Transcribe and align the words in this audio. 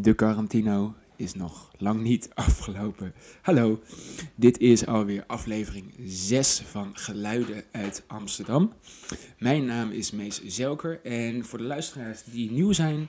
De 0.00 0.14
Carantino 0.14 0.94
is 1.16 1.34
nog 1.34 1.70
lang 1.78 2.00
niet 2.00 2.30
afgelopen. 2.34 3.12
Hallo, 3.42 3.80
dit 4.34 4.58
is 4.58 4.86
alweer 4.86 5.24
aflevering 5.26 5.94
6 6.04 6.62
van 6.66 6.96
Geluiden 6.96 7.64
uit 7.70 8.02
Amsterdam. 8.06 8.72
Mijn 9.38 9.64
naam 9.64 9.90
is 9.90 10.10
Mees 10.10 10.44
Zelker 10.44 11.00
en 11.04 11.44
voor 11.44 11.58
de 11.58 11.64
luisteraars 11.64 12.22
die 12.24 12.50
nieuw 12.50 12.72
zijn, 12.72 13.08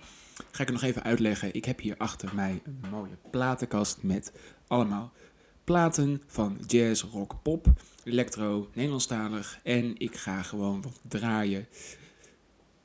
ga 0.52 0.62
ik 0.62 0.67
het 0.67 0.71
nog 0.71 0.81
even 0.81 1.04
uitleggen. 1.04 1.54
Ik 1.54 1.65
heb 1.65 1.79
hier 1.79 1.96
achter 1.97 2.36
mij 2.36 2.62
een 2.64 2.90
mooie 2.92 3.18
platenkast 3.32 4.04
met 4.04 4.32
allemaal 4.68 5.12
platen 5.64 6.21
van 6.28 6.58
jazz, 6.68 7.04
rock, 7.04 7.36
pop, 7.42 7.68
electro, 8.04 8.70
Nederlandstalig 8.74 9.60
en 9.64 10.00
ik 10.00 10.16
ga 10.16 10.42
gewoon 10.42 10.82
wat 10.82 11.00
draaien. 11.08 11.68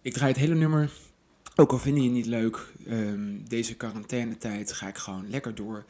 Ik 0.02 0.12
draai 0.12 0.32
het 0.32 0.41
hele 0.41 0.55
nummer 0.55 0.91
ook 1.57 1.73
al 1.73 1.79
vind 1.79 1.96
je 1.96 2.02
het 2.02 2.12
niet 2.12 2.27
leuk, 2.27 2.73
um, 2.89 3.48
deze 3.48 3.75
quarantainetijd 3.75 4.73
ga 4.73 4.89
ik 4.89 4.98
gewoon 4.98 5.30
lekker 5.30 5.54
door. 5.54 5.85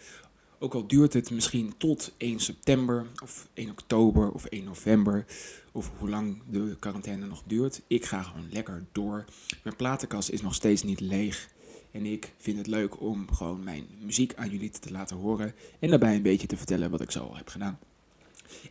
Ook 0.58 0.74
al 0.74 0.86
duurt 0.86 1.12
het 1.12 1.30
misschien 1.30 1.74
tot 1.76 2.12
1 2.16 2.40
september 2.40 3.06
of 3.22 3.48
1 3.54 3.70
oktober 3.70 4.30
of 4.30 4.44
1 4.44 4.64
november. 4.64 5.24
Of 5.72 5.90
hoe 5.98 6.08
lang 6.08 6.42
de 6.50 6.76
quarantaine 6.78 7.26
nog 7.26 7.42
duurt. 7.46 7.82
Ik 7.86 8.04
ga 8.04 8.22
gewoon 8.22 8.48
lekker 8.50 8.84
door. 8.92 9.24
Mijn 9.62 9.76
platenkast 9.76 10.30
is 10.30 10.42
nog 10.42 10.54
steeds 10.54 10.82
niet 10.82 11.00
leeg. 11.00 11.48
En 11.90 12.06
ik 12.06 12.32
vind 12.38 12.58
het 12.58 12.66
leuk 12.66 13.00
om 13.00 13.32
gewoon 13.32 13.64
mijn 13.64 13.86
muziek 14.00 14.34
aan 14.34 14.50
jullie 14.50 14.70
te 14.70 14.90
laten 14.90 15.16
horen. 15.16 15.54
En 15.78 15.88
daarbij 15.88 16.14
een 16.14 16.22
beetje 16.22 16.46
te 16.46 16.56
vertellen 16.56 16.90
wat 16.90 17.00
ik 17.00 17.10
zo 17.10 17.20
al 17.20 17.36
heb 17.36 17.48
gedaan. 17.48 17.78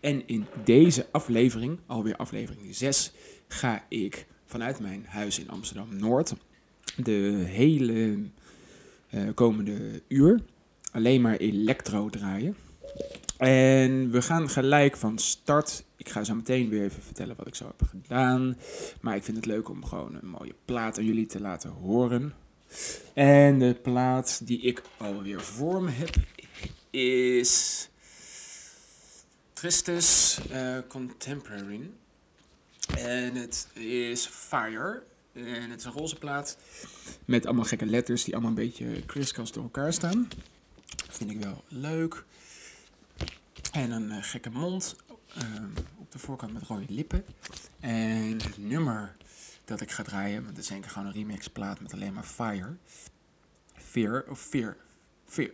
En 0.01 0.27
in 0.27 0.45
deze 0.63 1.07
aflevering, 1.11 1.79
alweer 1.85 2.15
aflevering 2.15 2.75
6, 2.75 3.11
ga 3.47 3.85
ik 3.89 4.27
vanuit 4.45 4.79
mijn 4.79 5.05
huis 5.05 5.39
in 5.39 5.49
Amsterdam 5.49 5.95
Noord 5.95 6.33
de 6.95 7.43
hele 7.45 8.17
uh, 9.11 9.29
komende 9.33 10.01
uur 10.07 10.39
alleen 10.91 11.21
maar 11.21 11.37
electro 11.37 12.09
draaien. 12.09 12.55
En 13.37 14.11
we 14.11 14.21
gaan 14.21 14.49
gelijk 14.49 14.97
van 14.97 15.17
start. 15.17 15.83
Ik 15.97 16.09
ga 16.09 16.23
zo 16.23 16.35
meteen 16.35 16.69
weer 16.69 16.83
even 16.83 17.01
vertellen 17.01 17.35
wat 17.35 17.47
ik 17.47 17.55
zo 17.55 17.65
heb 17.77 17.89
gedaan. 17.89 18.57
Maar 19.01 19.15
ik 19.15 19.23
vind 19.23 19.37
het 19.37 19.45
leuk 19.45 19.69
om 19.69 19.85
gewoon 19.85 20.15
een 20.21 20.29
mooie 20.29 20.55
plaat 20.65 20.97
aan 20.97 21.05
jullie 21.05 21.25
te 21.25 21.41
laten 21.41 21.69
horen. 21.69 22.33
En 23.13 23.59
de 23.59 23.75
plaat 23.81 24.47
die 24.47 24.61
ik 24.61 24.81
alweer 24.97 25.41
voor 25.41 25.83
me 25.83 25.91
heb 25.91 26.15
is 26.89 27.89
Tristus 29.53 30.39
uh, 30.51 30.77
Contemporary. 30.87 31.89
En 32.97 33.35
het 33.35 33.67
is 33.73 34.25
Fire. 34.25 35.03
En 35.33 35.69
het 35.69 35.79
is 35.79 35.85
een 35.85 35.91
roze 35.91 36.15
plaat 36.15 36.57
met 37.25 37.45
allemaal 37.45 37.65
gekke 37.65 37.85
letters 37.85 38.23
die 38.23 38.33
allemaal 38.33 38.51
een 38.51 38.57
beetje 38.57 39.05
kriskras 39.05 39.51
door 39.51 39.63
elkaar 39.63 39.93
staan. 39.93 40.27
vind 41.09 41.31
ik 41.31 41.43
wel 41.43 41.63
leuk. 41.67 42.23
En 43.71 43.91
een 43.91 44.09
uh, 44.09 44.17
gekke 44.21 44.49
mond 44.49 44.95
uh, 45.37 45.43
op 45.97 46.11
de 46.11 46.19
voorkant 46.19 46.53
met 46.53 46.63
rode 46.63 46.85
lippen. 46.87 47.25
En 47.79 48.41
het 48.41 48.57
nummer 48.57 49.15
dat 49.65 49.81
ik 49.81 49.91
ga 49.91 50.03
draaien, 50.03 50.43
want 50.43 50.55
het 50.55 50.65
is 50.65 50.71
eigenlijk 50.71 50.91
gewoon 50.91 51.07
een 51.07 51.27
remix 51.27 51.47
plaat 51.47 51.79
met 51.79 51.93
alleen 51.93 52.13
maar 52.13 52.23
Fire. 52.23 52.75
Fear 53.73 54.25
of 54.29 54.39
Fear. 54.41 54.77
Fear. 55.25 55.51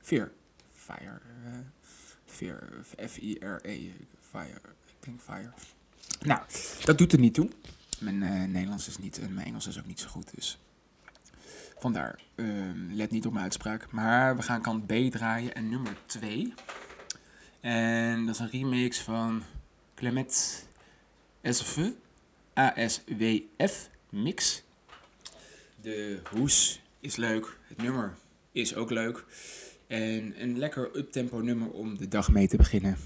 Fear. 0.00 0.30
Fire. 0.72 1.20
Uh, 1.44 1.58
fear. 2.26 2.68
F-I-R-E. 3.08 3.92
Fire. 4.30 4.60
Ik 4.86 4.96
denk 5.00 5.20
Fire. 5.20 5.52
Nou, 6.20 6.40
dat 6.84 6.98
doet 6.98 7.12
er 7.12 7.18
niet 7.18 7.34
toe. 7.34 7.50
Mijn 8.00 8.22
uh, 8.22 8.44
Nederlands 8.44 8.88
is 8.88 8.98
niet 8.98 9.18
en 9.18 9.34
mijn 9.34 9.46
Engels 9.46 9.66
is 9.66 9.78
ook 9.78 9.86
niet 9.86 10.00
zo 10.00 10.08
goed. 10.08 10.34
Dus 10.34 10.58
vandaar, 11.78 12.20
uh, 12.34 12.72
let 12.92 13.10
niet 13.10 13.26
op 13.26 13.32
mijn 13.32 13.44
uitspraak. 13.44 13.90
Maar 13.90 14.36
we 14.36 14.42
gaan 14.42 14.62
kant 14.62 14.86
B 14.86 14.92
draaien 15.10 15.54
en 15.54 15.68
nummer 15.68 15.96
2. 16.06 16.54
En 17.60 18.26
dat 18.26 18.34
is 18.34 18.40
een 18.40 18.50
remix 18.50 19.00
van 19.00 19.42
Clement 19.94 20.66
SV, 21.42 21.90
ASWF 22.54 23.90
Mix. 24.10 24.62
De 25.80 26.20
hoes 26.30 26.80
is 27.00 27.16
leuk, 27.16 27.58
het 27.68 27.82
nummer 27.82 28.14
is 28.52 28.74
ook 28.74 28.90
leuk. 28.90 29.24
En 29.86 30.42
een 30.42 30.58
lekker 30.58 30.96
uptempo 30.96 31.40
nummer 31.40 31.70
om 31.70 31.98
de 31.98 32.08
dag 32.08 32.30
mee 32.30 32.48
te 32.48 32.56
beginnen. 32.56 32.96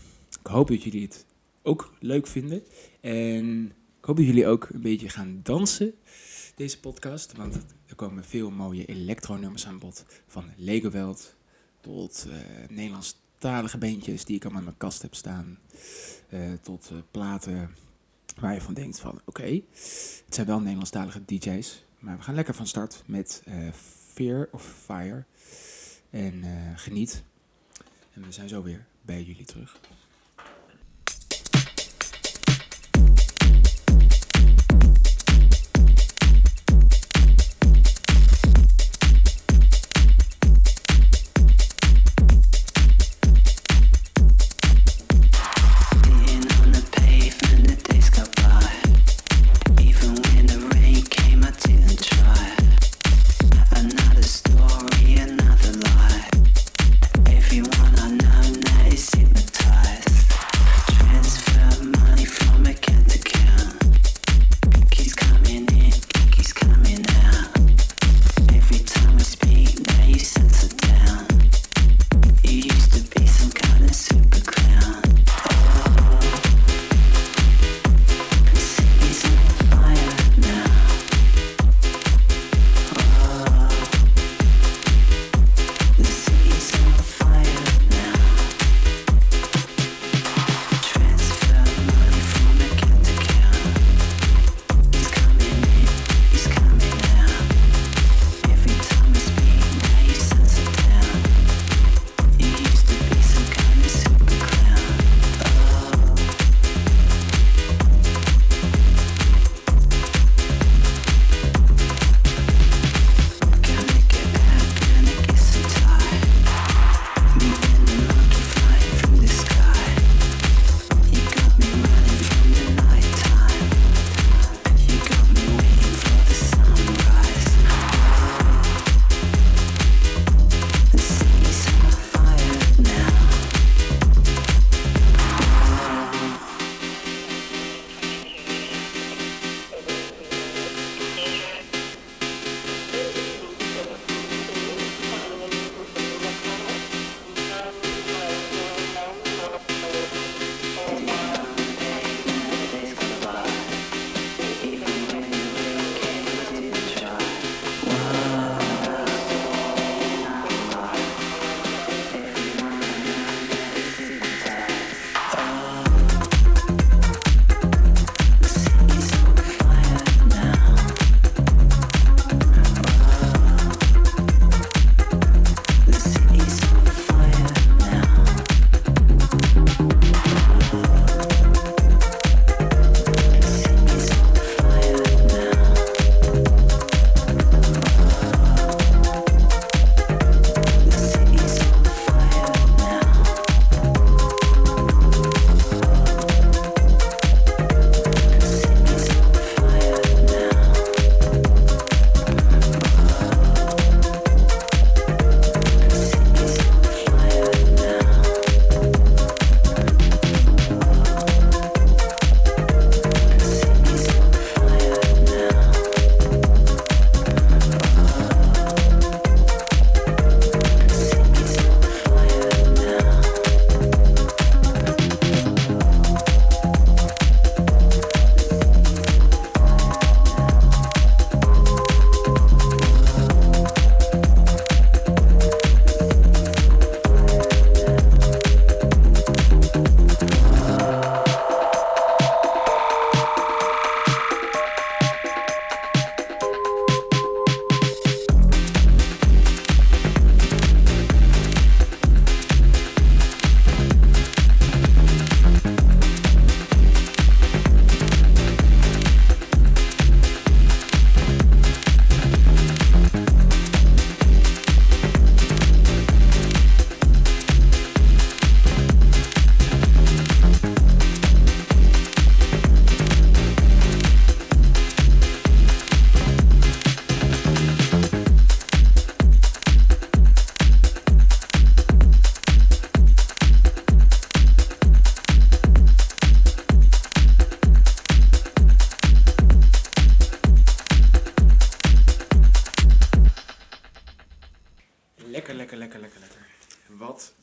Ik 0.41 0.47
hoop 0.47 0.69
dat 0.69 0.83
jullie 0.83 1.03
het 1.03 1.25
ook 1.63 1.95
leuk 2.01 2.27
vinden. 2.27 2.63
En 3.01 3.73
ik 4.05 4.11
hoop 4.11 4.19
dat 4.19 4.29
jullie 4.29 4.47
ook 4.47 4.69
een 4.69 4.81
beetje 4.81 5.09
gaan 5.09 5.41
dansen, 5.43 5.95
deze 6.55 6.81
podcast. 6.81 7.37
Want 7.37 7.55
er 7.87 7.95
komen 7.95 8.25
veel 8.25 8.51
mooie 8.51 8.85
electronummers 8.85 9.67
aan 9.67 9.79
bod. 9.79 10.05
Van 10.27 10.45
Legoweld 10.57 11.35
tot 11.81 12.27
uh, 12.29 12.35
Nederlandstalige 12.69 13.79
beentjes 13.79 14.25
die 14.25 14.37
ik 14.37 14.43
allemaal 14.43 14.61
in 14.61 14.67
mijn 14.67 14.79
kast 14.79 15.03
heb 15.03 15.15
staan. 15.15 15.59
Uh, 16.31 16.53
tot 16.63 16.91
uh, 16.93 16.99
platen 17.11 17.75
waar 18.41 18.55
je 18.55 18.61
van 18.61 18.75
denkt 18.75 19.01
van 19.01 19.21
oké, 19.25 19.61
het 20.25 20.35
zijn 20.35 20.47
wel 20.47 20.61
Nederlandstalige 20.61 21.25
DJ's. 21.25 21.85
Maar 21.99 22.17
we 22.17 22.23
gaan 22.23 22.35
lekker 22.35 22.55
van 22.55 22.67
start 22.67 23.03
met 23.07 23.43
Fear 24.13 24.49
of 24.53 24.75
Fire. 24.85 25.25
En 26.11 26.45
geniet. 26.77 27.23
En 28.13 28.23
we 28.23 28.33
zijn 28.33 28.49
zo 28.49 28.63
weer 28.63 28.87
bij 29.03 29.23
jullie 29.23 29.45
terug. 29.45 29.81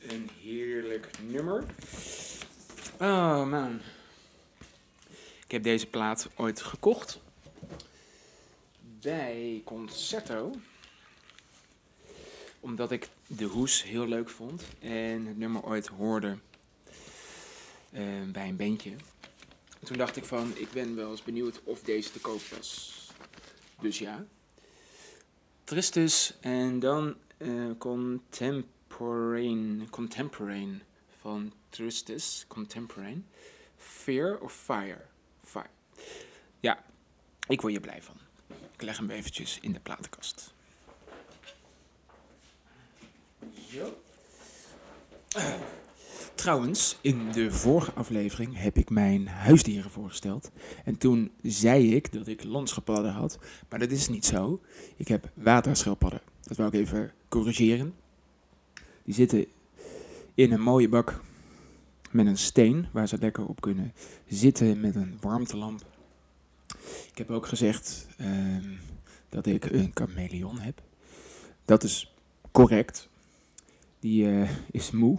Een 0.08 0.30
heerlijk 0.40 1.10
nummer. 1.28 1.64
Oh 2.98 3.46
man. 3.46 3.80
Ik 5.44 5.50
heb 5.50 5.62
deze 5.62 5.86
plaat 5.86 6.28
ooit 6.34 6.62
gekocht. 6.62 7.20
Bij 9.00 9.62
Concerto. 9.64 10.54
Omdat 12.60 12.90
ik 12.90 13.08
de 13.26 13.44
hoes 13.44 13.82
heel 13.82 14.06
leuk 14.06 14.28
vond. 14.28 14.62
En 14.80 15.26
het 15.26 15.38
nummer 15.38 15.62
ooit 15.62 15.86
hoorde 15.86 16.38
eh, 17.90 18.02
bij 18.32 18.48
een 18.48 18.56
bandje. 18.56 18.92
Toen 19.84 19.96
dacht 19.96 20.16
ik 20.16 20.24
van, 20.24 20.52
ik 20.56 20.70
ben 20.70 20.96
wel 20.96 21.10
eens 21.10 21.22
benieuwd 21.22 21.60
of 21.64 21.82
deze 21.82 22.12
te 22.12 22.20
koop 22.20 22.40
was. 22.56 22.92
Dus 23.80 23.98
ja. 23.98 24.24
Tristus 25.64 26.34
en 26.40 26.78
dan 26.78 27.14
uh, 27.38 27.70
Contemporane 29.90 30.78
van 31.20 31.52
Tristus, 31.68 32.44
Contemporane. 32.48 33.22
Fear 33.76 34.38
of 34.38 34.52
Fire? 34.52 35.00
Fire. 35.44 35.70
Ja, 36.60 36.84
ik 37.48 37.60
word 37.60 37.72
hier 37.72 37.82
blij 37.82 38.02
van. 38.02 38.14
Ik 38.72 38.82
leg 38.82 38.96
hem 38.96 39.10
eventjes 39.10 39.58
in 39.60 39.72
de 39.72 39.80
platenkast. 39.80 40.54
Trouwens, 46.34 46.98
in 47.00 47.32
de 47.32 47.50
vorige 47.50 47.92
aflevering 47.92 48.58
heb 48.58 48.76
ik 48.76 48.90
mijn 48.90 49.28
huisdieren 49.28 49.90
voorgesteld. 49.90 50.50
En 50.84 50.98
toen 50.98 51.32
zei 51.42 51.94
ik 51.94 52.12
dat 52.12 52.26
ik 52.26 52.44
landschildpadden 52.44 53.12
had. 53.12 53.38
Maar 53.68 53.78
dat 53.78 53.90
is 53.90 54.08
niet 54.08 54.24
zo. 54.24 54.60
Ik 54.96 55.08
heb 55.08 55.30
waterschildpadden. 55.34 56.20
Dat 56.42 56.56
wil 56.56 56.66
ik 56.66 56.72
even 56.72 57.12
corrigeren. 57.28 57.94
Die 59.04 59.14
zitten 59.14 59.46
in 60.34 60.52
een 60.52 60.60
mooie 60.60 60.88
bak 60.88 61.20
met 62.10 62.26
een 62.26 62.38
steen 62.38 62.86
waar 62.92 63.08
ze 63.08 63.18
lekker 63.18 63.46
op 63.46 63.60
kunnen 63.60 63.92
zitten 64.28 64.80
met 64.80 64.94
een 64.94 65.18
warmtelamp. 65.20 65.80
Ik 67.10 67.18
heb 67.18 67.30
ook 67.30 67.46
gezegd 67.46 68.06
ehm, 68.16 68.68
dat 69.28 69.46
ik 69.46 69.64
een 69.64 69.90
chameleon 69.94 70.58
heb. 70.58 70.82
Dat 71.64 71.82
is 71.82 72.14
correct. 72.52 73.08
Die 74.00 74.26
uh, 74.26 74.50
is 74.70 74.90
moe. 74.90 75.18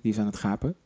Die 0.00 0.12
is 0.12 0.18
aan 0.18 0.26
het 0.26 0.36
gapen. 0.36 0.76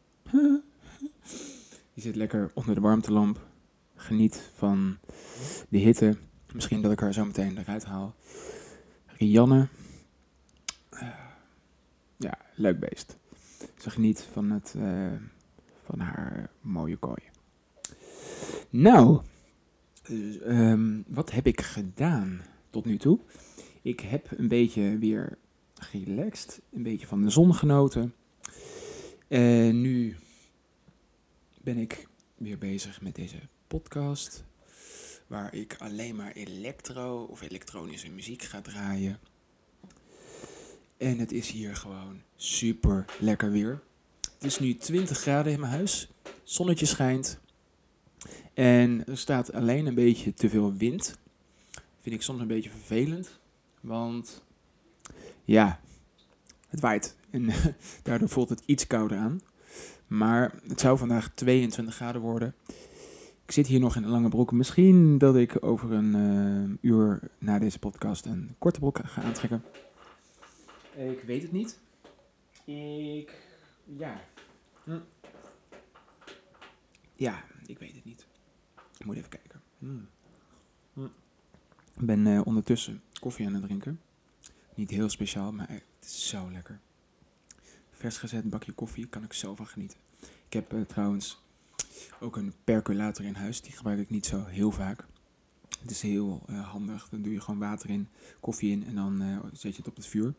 Die 1.95 2.03
zit 2.03 2.17
lekker 2.17 2.51
onder 2.55 2.75
de 2.75 2.81
warmtelamp. 2.81 3.47
Geniet 3.95 4.51
van 4.55 4.99
de 5.69 5.79
hitte. 5.79 6.17
Misschien 6.53 6.83
dat 6.83 6.93
ik 6.93 7.01
haar 7.01 7.13
zo 7.13 7.25
meteen 7.25 7.59
eruit 7.59 7.85
haal. 7.85 8.15
Rianne. 9.07 9.69
Leuk 12.63 12.79
beest. 12.79 13.17
Ze 13.79 13.91
geniet 13.91 14.21
van, 14.33 14.51
het, 14.51 14.75
uh, 14.77 15.13
van 15.85 15.99
haar 15.99 16.51
mooie 16.61 16.97
kooi. 16.97 17.23
Nou, 18.71 19.21
um, 20.47 21.05
wat 21.09 21.31
heb 21.31 21.47
ik 21.47 21.61
gedaan 21.61 22.41
tot 22.71 22.85
nu 22.85 22.97
toe? 22.97 23.19
Ik 23.83 24.01
heb 24.01 24.31
een 24.39 24.49
beetje 24.49 24.99
weer 24.99 25.39
relaxed, 25.93 26.61
een 26.73 26.83
beetje 26.83 27.07
van 27.07 27.23
de 27.23 27.31
zon 27.31 27.55
genoten. 27.55 28.15
En 29.29 29.81
nu 29.81 30.17
ben 31.63 31.77
ik 31.77 32.09
weer 32.37 32.59
bezig 32.59 33.01
met 33.01 33.15
deze 33.15 33.41
podcast. 33.67 34.45
Waar 35.27 35.55
ik 35.55 35.77
alleen 35.79 36.17
maar 36.17 36.33
elektro 36.33 37.23
of 37.25 37.41
elektronische 37.41 38.11
muziek 38.11 38.43
ga 38.43 38.61
draaien. 38.61 39.21
En 41.03 41.19
het 41.19 41.33
is 41.33 41.51
hier 41.51 41.77
gewoon 41.77 42.21
super 42.37 43.05
lekker 43.21 43.51
weer. 43.51 43.83
Het 44.21 44.45
is 44.45 44.59
nu 44.59 44.75
20 44.75 45.19
graden 45.19 45.53
in 45.53 45.61
mijn 45.61 45.73
huis. 45.73 46.11
Zonnetje 46.43 46.87
schijnt. 46.87 47.41
En 48.55 49.07
er 49.07 49.19
staat 49.19 49.53
alleen 49.53 49.87
een 49.87 49.95
beetje 49.95 50.35
te 50.35 50.49
veel 50.49 50.75
wind. 50.75 51.19
Vind 52.01 52.15
ik 52.15 52.23
soms 52.23 52.41
een 52.41 52.47
beetje 52.47 52.71
vervelend. 52.71 53.41
Want 53.81 54.45
ja, 55.45 55.81
het 56.69 56.81
waait. 56.81 57.17
En 57.31 57.49
daardoor 58.03 58.29
voelt 58.29 58.49
het 58.49 58.63
iets 58.67 58.87
kouder 58.87 59.19
aan. 59.19 59.41
Maar 60.07 60.55
het 60.69 60.81
zou 60.81 60.99
vandaag 60.99 61.31
22 61.35 61.95
graden 61.95 62.21
worden. 62.21 62.55
Ik 63.45 63.53
zit 63.53 63.67
hier 63.67 63.81
nog 63.81 63.97
in 63.97 64.03
een 64.03 64.11
lange 64.11 64.29
broek. 64.29 64.53
Misschien 64.53 65.19
dat 65.19 65.37
ik 65.37 65.65
over 65.65 65.93
een 65.93 66.17
uh, 66.17 66.91
uur 66.91 67.21
na 67.39 67.59
deze 67.59 67.79
podcast 67.79 68.27
een 68.27 68.55
korte 68.59 68.79
broek 68.79 69.01
ga 69.05 69.23
aantrekken. 69.23 69.63
Ik 70.97 71.23
weet 71.23 71.43
het 71.43 71.53
niet. 71.53 71.79
Ik. 72.65 73.33
Ja. 73.85 74.21
Hm. 74.85 75.01
Ja, 77.15 77.45
ik 77.67 77.79
weet 77.79 77.95
het 77.95 78.05
niet. 78.05 78.27
Ik 78.99 79.07
moet 79.07 79.17
even 79.17 79.29
kijken. 79.29 79.63
Hm. 79.79 79.99
Hm. 80.93 81.05
Ik 81.95 82.07
ben 82.07 82.27
uh, 82.27 82.41
ondertussen 82.45 83.03
koffie 83.21 83.47
aan 83.47 83.55
het 83.55 83.63
drinken. 83.63 84.01
Niet 84.75 84.91
heel 84.91 85.09
speciaal, 85.09 85.53
maar 85.53 85.69
het 85.69 85.85
is 86.01 86.29
zo 86.29 86.51
lekker. 86.51 86.81
Vers 87.91 88.19
gezet 88.19 88.51
bakje 88.51 88.73
koffie, 88.73 89.07
kan 89.07 89.25
ik 89.25 89.33
zo 89.33 89.55
van 89.55 89.67
genieten. 89.67 89.99
Ik 90.47 90.53
heb 90.53 90.73
uh, 90.73 90.81
trouwens 90.81 91.43
ook 92.21 92.37
een 92.37 92.53
percolator 92.65 93.25
in 93.25 93.35
huis. 93.35 93.61
Die 93.61 93.73
gebruik 93.73 93.99
ik 93.99 94.11
niet 94.11 94.27
zo 94.27 94.45
heel 94.45 94.71
vaak. 94.71 95.07
Het 95.81 95.91
is 95.91 96.03
heel 96.03 96.43
uh, 96.51 96.69
handig. 96.69 97.09
Dan 97.09 97.23
doe 97.23 97.33
je 97.33 97.41
gewoon 97.41 97.61
water 97.61 97.91
in, 97.91 98.09
koffie 98.41 98.71
in 98.71 98.87
en 98.87 98.95
dan 98.95 99.41
zet 99.53 99.73
je 99.73 99.79
het 99.79 99.89
op 99.89 99.97
het 99.97 100.07
vuur. 100.07 100.35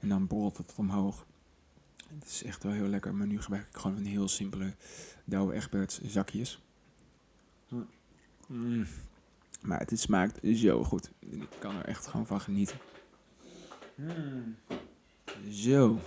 En 0.00 0.08
dan 0.08 0.26
borrelt 0.26 0.56
het 0.56 0.72
omhoog. 0.76 1.26
Het 2.18 2.28
is 2.28 2.42
echt 2.42 2.62
wel 2.62 2.72
heel 2.72 2.86
lekker. 2.86 3.14
Maar 3.14 3.26
nu 3.26 3.40
gebruik 3.40 3.66
ik 3.66 3.76
gewoon 3.76 3.96
een 3.96 4.06
heel 4.06 4.28
simpele 4.28 4.74
Douwe 5.24 5.54
Egberts 5.54 6.00
zakjes. 6.02 6.62
Mm. 8.48 8.86
Maar 9.60 9.78
het 9.78 10.00
smaakt 10.00 10.38
zo 10.56 10.84
goed. 10.84 11.10
Ik 11.18 11.48
kan 11.58 11.76
er 11.76 11.84
echt 11.84 12.06
gewoon 12.06 12.26
van 12.26 12.40
genieten. 12.40 12.78
Mm. 13.94 14.56
Zo. 15.50 15.98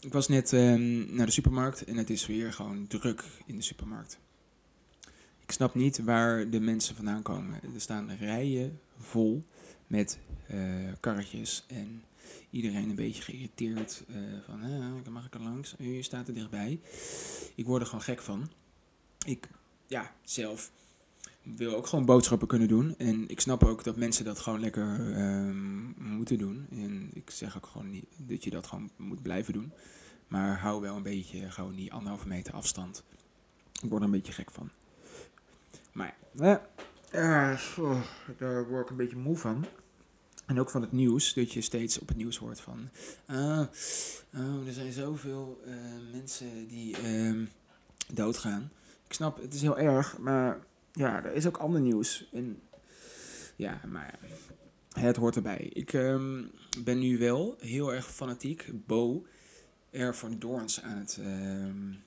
Ik 0.00 0.12
was 0.12 0.28
net 0.28 0.52
um, 0.52 1.14
naar 1.14 1.26
de 1.26 1.32
supermarkt 1.32 1.84
en 1.84 1.96
het 1.96 2.10
is 2.10 2.26
weer 2.26 2.52
gewoon 2.52 2.86
druk 2.86 3.24
in 3.46 3.56
de 3.56 3.62
supermarkt. 3.62 4.18
Ik 5.52 5.58
snap 5.58 5.74
niet 5.74 5.98
waar 5.98 6.50
de 6.50 6.60
mensen 6.60 6.96
vandaan 6.96 7.22
komen. 7.22 7.60
Er 7.74 7.80
staan 7.80 8.10
rijen 8.10 8.80
vol 8.98 9.44
met 9.86 10.18
uh, 10.50 10.92
karretjes 11.00 11.64
en 11.66 12.02
iedereen 12.50 12.88
een 12.90 12.94
beetje 12.94 13.22
geïrriteerd 13.22 14.04
uh, 14.08 14.16
van, 14.46 14.64
uh, 14.64 15.12
mag 15.12 15.26
ik 15.26 15.34
er 15.34 15.40
langs? 15.40 15.74
U 15.78 16.02
staat 16.02 16.28
er 16.28 16.34
dichtbij. 16.34 16.80
Ik 17.54 17.66
word 17.66 17.80
er 17.80 17.86
gewoon 17.86 18.04
gek 18.04 18.22
van. 18.22 18.50
Ik, 19.26 19.48
ja, 19.86 20.12
zelf 20.24 20.70
wil 21.42 21.74
ook 21.76 21.86
gewoon 21.86 22.04
boodschappen 22.04 22.48
kunnen 22.48 22.68
doen. 22.68 22.94
En 22.98 23.28
ik 23.28 23.40
snap 23.40 23.64
ook 23.64 23.84
dat 23.84 23.96
mensen 23.96 24.24
dat 24.24 24.38
gewoon 24.38 24.60
lekker 24.60 25.16
um, 25.48 25.94
moeten 25.98 26.38
doen. 26.38 26.66
En 26.70 27.10
ik 27.12 27.30
zeg 27.30 27.56
ook 27.56 27.66
gewoon 27.66 27.90
niet 27.90 28.06
dat 28.16 28.44
je 28.44 28.50
dat 28.50 28.66
gewoon 28.66 28.90
moet 28.96 29.22
blijven 29.22 29.52
doen. 29.52 29.72
Maar 30.28 30.58
hou 30.58 30.80
wel 30.80 30.96
een 30.96 31.02
beetje 31.02 31.50
gewoon 31.50 31.74
die 31.74 31.92
anderhalve 31.92 32.28
meter 32.28 32.54
afstand. 32.54 33.04
Ik 33.82 33.88
word 33.88 34.00
er 34.00 34.06
een 34.06 34.14
beetje 34.14 34.32
gek 34.32 34.50
van. 34.50 34.70
Maar 35.92 36.16
ja, 36.32 36.62
daar 38.38 38.68
word 38.68 38.84
ik 38.84 38.90
een 38.90 38.96
beetje 38.96 39.16
moe 39.16 39.36
van. 39.36 39.64
En 40.46 40.60
ook 40.60 40.70
van 40.70 40.82
het 40.82 40.92
nieuws, 40.92 41.34
dat 41.34 41.52
je 41.52 41.60
steeds 41.60 41.98
op 41.98 42.08
het 42.08 42.16
nieuws 42.16 42.36
hoort 42.36 42.60
van... 42.60 42.88
Uh, 43.30 43.60
oh, 44.34 44.66
er 44.66 44.72
zijn 44.72 44.92
zoveel 44.92 45.62
uh, 45.66 45.74
mensen 46.12 46.68
die 46.68 46.96
uh, 47.04 47.46
doodgaan. 48.12 48.70
Ik 49.06 49.12
snap, 49.12 49.42
het 49.42 49.54
is 49.54 49.62
heel 49.62 49.78
erg, 49.78 50.18
maar 50.18 50.58
ja, 50.92 51.24
er 51.24 51.32
is 51.32 51.46
ook 51.46 51.56
ander 51.56 51.80
nieuws. 51.80 52.28
En 52.32 52.60
ja, 53.56 53.80
maar 53.88 54.18
het 54.92 55.16
hoort 55.16 55.36
erbij. 55.36 55.70
Ik 55.72 55.92
um, 55.92 56.50
ben 56.78 56.98
nu 56.98 57.18
wel 57.18 57.56
heel 57.60 57.94
erg 57.94 58.12
fanatiek 58.12 58.70
Bo 58.86 59.26
R. 59.90 60.12
van 60.12 60.38
Doorns 60.38 60.82
aan 60.82 60.98
het 60.98 61.18
um, 61.20 62.02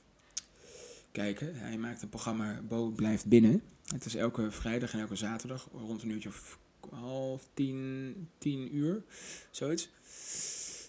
kijken. 1.12 1.56
Hij 1.56 1.78
maakt 1.78 2.02
een 2.02 2.10
programma 2.10 2.62
Bo 2.68 2.90
blijft 2.90 3.26
binnen. 3.26 3.62
Het 3.86 4.06
is 4.06 4.16
elke 4.16 4.52
vrijdag 4.52 4.94
en 4.94 5.00
elke 5.00 5.16
zaterdag 5.16 5.70
rond 5.74 6.02
een 6.02 6.10
uurtje 6.10 6.30
of 6.30 6.60
half 6.90 7.48
tien, 7.54 8.30
tien 8.38 8.76
uur, 8.76 9.04
zoiets. 9.52 9.90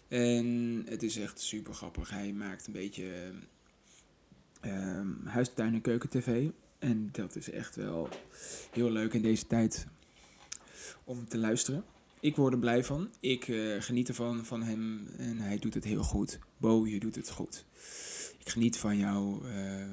En 0.09 0.83
het 0.89 1.03
is 1.03 1.17
echt 1.17 1.41
super 1.41 1.75
grappig. 1.75 2.11
Hij 2.11 2.33
maakt 2.33 2.67
een 2.67 2.73
beetje 2.73 3.33
um, 4.65 5.21
huistuin- 5.25 5.75
en 5.75 5.81
keuken-tv. 5.81 6.49
En 6.79 7.09
dat 7.13 7.37
is 7.37 7.51
echt 7.51 7.77
wel 7.77 8.09
heel 8.73 8.91
leuk 8.91 9.13
in 9.13 9.23
deze 9.23 9.47
tijd 9.47 9.87
om 11.05 11.29
te 11.29 11.39
luisteren. 11.39 11.85
Ik 12.21 12.37
word 12.37 12.53
er 12.53 12.59
blij 12.59 12.85
van. 12.85 13.11
Ik 13.21 13.49
uh, 13.49 13.83
geniet 13.83 14.09
ervan 14.09 14.45
van 14.45 14.63
hem 14.63 15.07
en 15.17 15.39
hij 15.39 15.59
doet 15.59 15.75
het 15.75 15.85
heel 15.85 16.03
goed. 16.03 16.39
Bo, 16.57 16.87
je 16.87 17.01
doet 17.01 17.15
het 17.15 17.31
goed. 17.31 17.65
Ik 18.39 18.49
geniet 18.49 18.79
van 18.79 18.97
jouw 18.97 19.43
uh, 19.45 19.87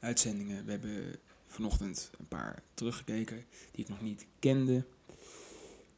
uitzendingen. 0.00 0.64
We 0.64 0.70
hebben 0.70 1.18
vanochtend 1.52 2.10
een 2.18 2.28
paar 2.28 2.62
teruggekeken 2.74 3.44
die 3.70 3.84
ik 3.84 3.88
nog 3.88 4.00
niet 4.00 4.26
kende. 4.38 4.84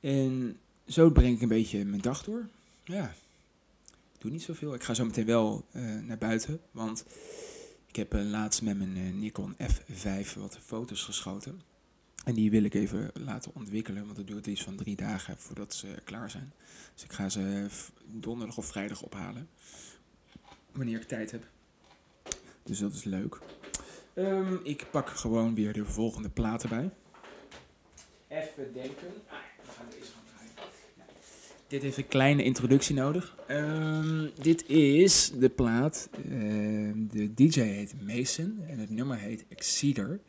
En 0.01 0.59
zo 0.87 1.11
breng 1.11 1.37
ik 1.37 1.43
een 1.43 1.49
beetje 1.49 1.85
mijn 1.85 2.03
dag 2.03 2.25
door. 2.25 2.49
Ja, 2.85 3.15
ik 4.15 4.21
doe 4.21 4.31
niet 4.31 4.43
zoveel. 4.43 4.75
Ik 4.75 4.83
ga 4.83 4.95
zo 4.95 5.05
meteen 5.05 5.27
wel 5.27 5.65
eh, 5.71 5.83
naar 5.83 6.19
buiten, 6.19 6.61
want 6.71 7.05
ik 7.87 7.97
heb 7.97 8.15
uh, 8.15 8.31
laatst 8.31 8.63
met 8.63 8.79
mijn 8.79 8.97
uh, 8.97 9.13
Nikon 9.13 9.57
F5 9.63 10.35
wat 10.37 10.59
foto's 10.59 11.03
geschoten. 11.03 11.61
En 12.25 12.35
die 12.35 12.51
wil 12.51 12.65
ik 12.65 12.75
even 12.75 13.11
laten 13.15 13.55
ontwikkelen, 13.55 14.05
want 14.05 14.17
het 14.17 14.27
duurt 14.27 14.47
iets 14.47 14.63
van 14.63 14.77
drie 14.77 14.97
dagen 14.97 15.39
voordat 15.39 15.75
ze 15.75 16.03
klaar 16.05 16.31
zijn. 16.31 16.53
Dus 16.95 17.05
ik 17.05 17.13
ga 17.13 17.29
ze 17.29 17.67
donderdag 18.07 18.57
of 18.57 18.67
vrijdag 18.67 19.03
ophalen, 19.03 19.49
wanneer 20.73 21.01
ik 21.01 21.09
tijd 21.09 21.31
heb. 21.31 21.47
Dus 22.63 22.79
dat 22.79 22.93
is 22.93 23.05
leuk. 23.05 23.39
Um, 24.15 24.61
ik 24.63 24.87
pak 24.91 25.09
gewoon 25.09 25.55
weer 25.55 25.73
de 25.73 25.85
volgende 25.85 26.29
platen 26.29 26.69
bij. 26.69 26.91
Even 28.29 28.73
denken. 28.73 29.09
Ah, 29.29 29.37
we 29.63 29.71
gaan 29.77 29.87
deze 29.91 30.13
gaan 30.13 30.23
draaien. 30.25 30.71
Dit 31.67 31.83
heeft 31.83 31.97
een 31.97 32.09
kleine 32.09 32.43
introductie 32.43 32.95
nodig. 32.95 33.37
Um, 33.49 34.31
dit 34.41 34.69
is 34.69 35.33
de 35.35 35.49
plaat. 35.49 36.09
Uh, 36.29 36.93
de 37.11 37.35
DJ 37.35 37.61
heet 37.61 37.95
Mason 38.07 38.65
en 38.69 38.79
het 38.79 38.91
nummer 38.91 39.19
heet 39.19 39.45
Exceeder. 39.49 40.21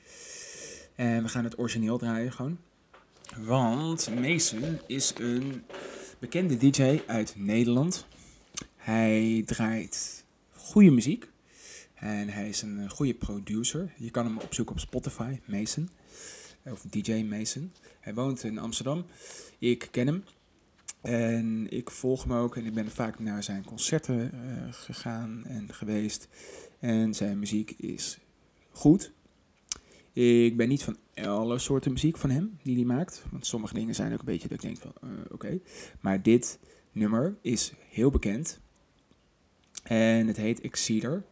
En 0.95 1.23
we 1.23 1.29
gaan 1.29 1.43
het 1.43 1.59
origineel 1.59 1.97
draaien 1.97 2.31
gewoon. 2.31 2.57
Want 3.37 4.09
Mason 4.21 4.79
is 4.87 5.13
een 5.17 5.63
bekende 6.19 6.57
DJ 6.57 7.01
uit 7.05 7.33
Nederland. 7.37 8.05
Hij 8.75 9.43
draait 9.45 10.25
goede 10.53 10.91
muziek. 10.91 11.27
En 12.05 12.29
hij 12.29 12.49
is 12.49 12.61
een 12.61 12.89
goede 12.89 13.13
producer. 13.13 13.93
Je 13.97 14.11
kan 14.11 14.25
hem 14.25 14.37
opzoeken 14.37 14.75
op 14.75 14.81
Spotify, 14.81 15.39
Mason. 15.45 15.89
Of 16.63 16.81
DJ 16.81 17.23
Mason. 17.23 17.71
Hij 17.99 18.13
woont 18.13 18.43
in 18.43 18.57
Amsterdam. 18.57 19.05
Ik 19.59 19.87
ken 19.91 20.07
hem. 20.07 20.23
En 21.01 21.71
ik 21.71 21.91
volg 21.91 22.23
hem 22.23 22.33
ook. 22.33 22.55
En 22.55 22.65
ik 22.65 22.73
ben 22.73 22.91
vaak 22.91 23.19
naar 23.19 23.43
zijn 23.43 23.63
concerten 23.63 24.31
uh, 24.33 24.73
gegaan 24.73 25.45
en 25.45 25.73
geweest. 25.73 26.27
En 26.79 27.13
zijn 27.13 27.39
muziek 27.39 27.71
is 27.71 28.19
goed. 28.71 29.11
Ik 30.13 30.57
ben 30.57 30.67
niet 30.67 30.83
van 30.83 30.97
alle 31.15 31.59
soorten 31.59 31.91
muziek 31.91 32.17
van 32.17 32.29
hem 32.29 32.57
die 32.63 32.75
hij 32.75 32.85
maakt. 32.85 33.23
Want 33.31 33.45
sommige 33.45 33.73
dingen 33.73 33.95
zijn 33.95 34.13
ook 34.13 34.19
een 34.19 34.25
beetje 34.25 34.47
dat 34.47 34.63
ik 34.63 34.75
denk 34.75 34.77
van 34.77 34.93
oké. 35.31 35.59
Maar 35.99 36.21
dit 36.21 36.59
nummer 36.91 37.35
is 37.41 37.73
heel 37.89 38.09
bekend. 38.09 38.59
En 39.83 40.27
het 40.27 40.37
heet 40.37 40.61
Exceeder. 40.61 41.23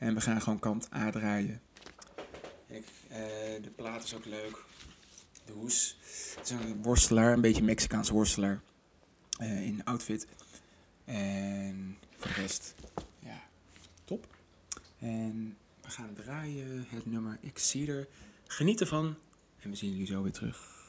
En 0.00 0.14
we 0.14 0.20
gaan 0.20 0.42
gewoon 0.42 0.58
kant 0.58 0.88
A 0.94 1.10
draaien. 1.10 1.60
Kijk, 2.68 2.84
uh, 3.10 3.16
de 3.62 3.70
plaat 3.76 4.04
is 4.04 4.14
ook 4.14 4.24
leuk. 4.24 4.64
De 5.44 5.52
hoes. 5.52 5.96
Het 6.36 6.44
is 6.44 6.50
een 6.50 6.82
worstelaar, 6.82 7.32
een 7.32 7.40
beetje 7.40 7.62
Mexicaanse 7.62 8.12
worstelaar. 8.12 8.60
Uh, 9.40 9.66
in 9.66 9.84
outfit. 9.84 10.26
En 11.04 11.96
voor 12.16 12.32
de 12.34 12.40
rest, 12.40 12.74
ja, 13.18 13.42
top. 14.04 14.26
En 14.98 15.56
we 15.80 15.90
gaan 15.90 16.14
draaien 16.14 16.86
het 16.88 17.06
nummer 17.06 17.38
Exceeder. 17.42 18.08
Geniet 18.46 18.80
ervan. 18.80 19.16
En 19.58 19.70
we 19.70 19.76
zien 19.76 19.90
jullie 19.90 20.06
zo 20.06 20.22
weer 20.22 20.32
terug. 20.32 20.79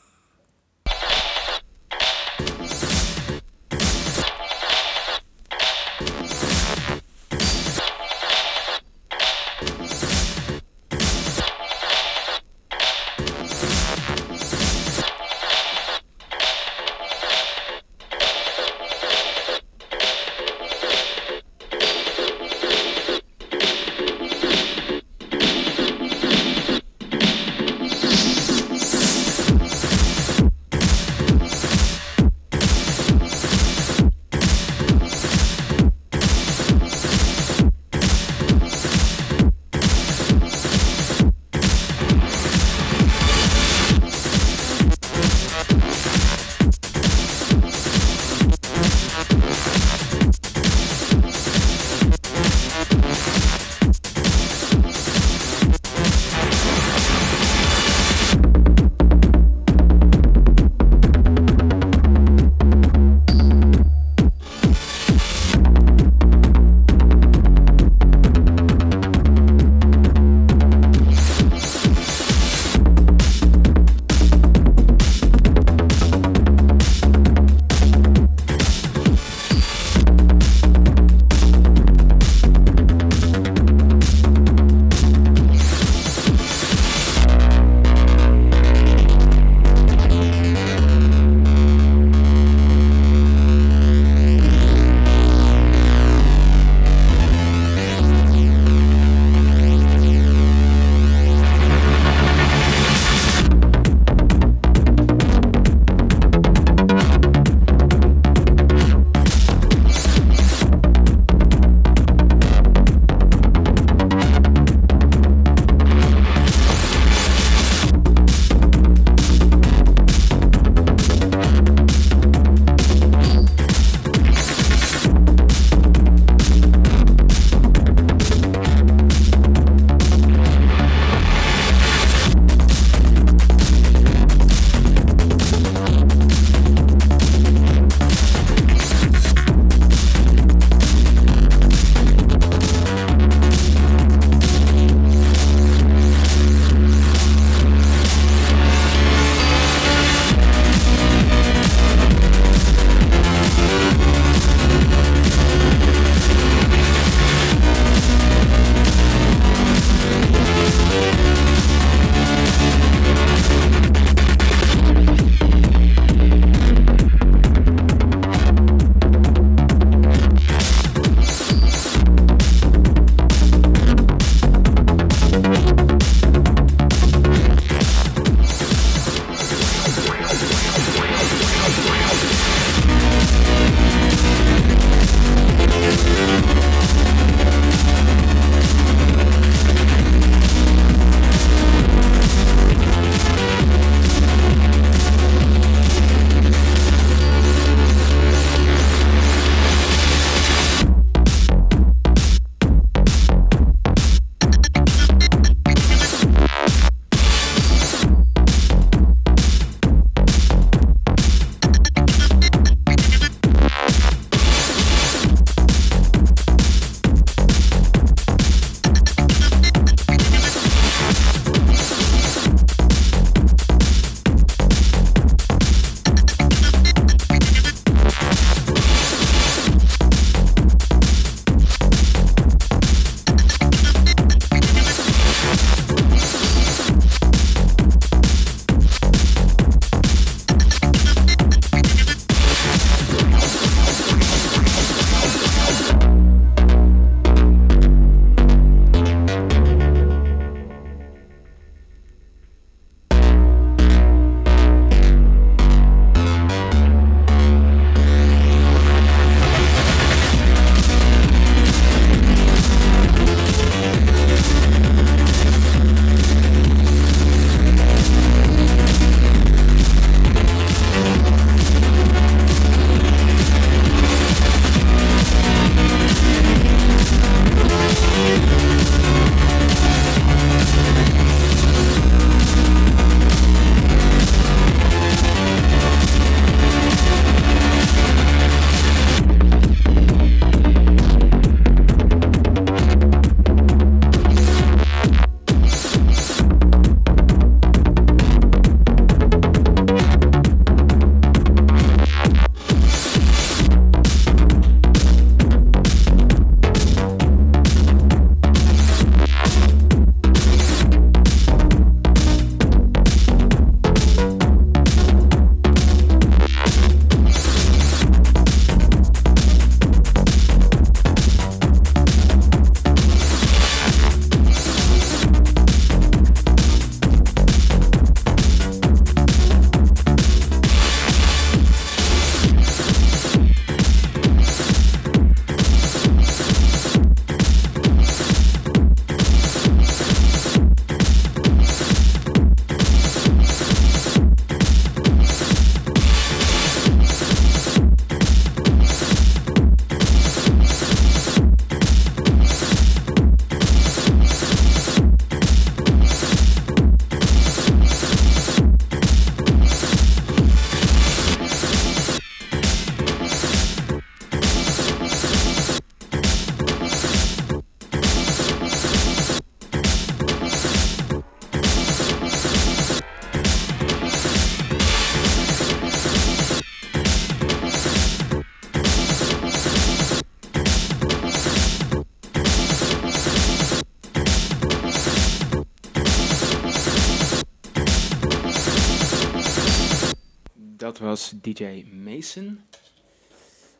DJ 391.42 391.86
Mason. 391.92 392.62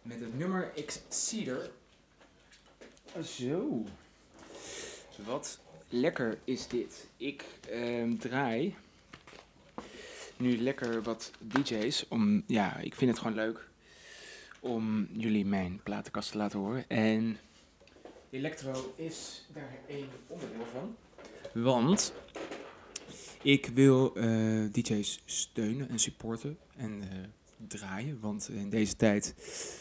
Met 0.02 0.20
het 0.20 0.38
nummer 0.38 0.72
Exceder. 0.76 1.72
Zo. 3.24 3.86
Wat 5.26 5.60
lekker 5.90 6.38
is 6.44 6.68
dit. 6.68 7.08
Ik 7.18 7.46
ehm, 7.70 8.18
draai 8.18 8.76
nu 10.38 10.58
lekker 10.58 11.04
wat 11.04 11.32
DJ's. 11.40 12.06
Om, 12.10 12.44
ja, 12.48 12.78
ik 12.78 12.96
vind 12.96 13.12
het 13.12 13.20
gewoon 13.20 13.36
leuk 13.36 13.70
om 14.60 15.08
jullie 15.12 15.46
mijn 15.46 15.80
platenkast 15.84 16.32
te 16.32 16.38
laten 16.38 16.60
horen. 16.60 16.90
En 16.90 17.38
Electro 18.30 18.94
is 18.96 19.46
daar 19.54 19.78
één 19.88 20.10
onderdeel 20.28 20.66
van. 20.74 20.96
Want 21.64 22.14
ik 23.42 23.66
wil 23.66 24.18
uh, 24.18 24.64
eh, 24.64 24.72
DJ's 24.74 25.22
steunen 25.26 25.90
en 25.90 26.00
supporten 26.00 26.58
en 26.76 27.04
uh, 27.04 27.08
draaien. 27.68 28.20
Want 28.20 28.50
in 28.50 28.70
deze 28.70 28.96
tijd 28.96 29.36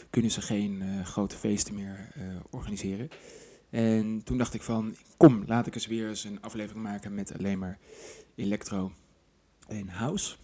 kunnen 0.09 0.31
ze 0.31 0.41
geen 0.41 0.81
uh, 0.81 1.05
grote 1.05 1.35
feesten 1.35 1.75
meer 1.75 2.11
organiseren. 2.49 3.09
En 3.69 4.23
toen 4.23 4.37
dacht 4.37 4.53
ik 4.53 4.61
van, 4.61 4.95
kom, 5.17 5.43
laat 5.45 5.67
ik 5.67 5.75
eens 5.75 5.87
weer 5.87 6.07
eens 6.09 6.23
een 6.23 6.41
aflevering 6.41 6.83
maken 6.83 7.13
met 7.13 7.37
alleen 7.37 7.59
maar 7.59 7.79
electro 8.35 8.91
en 9.67 9.87
house. 9.87 10.35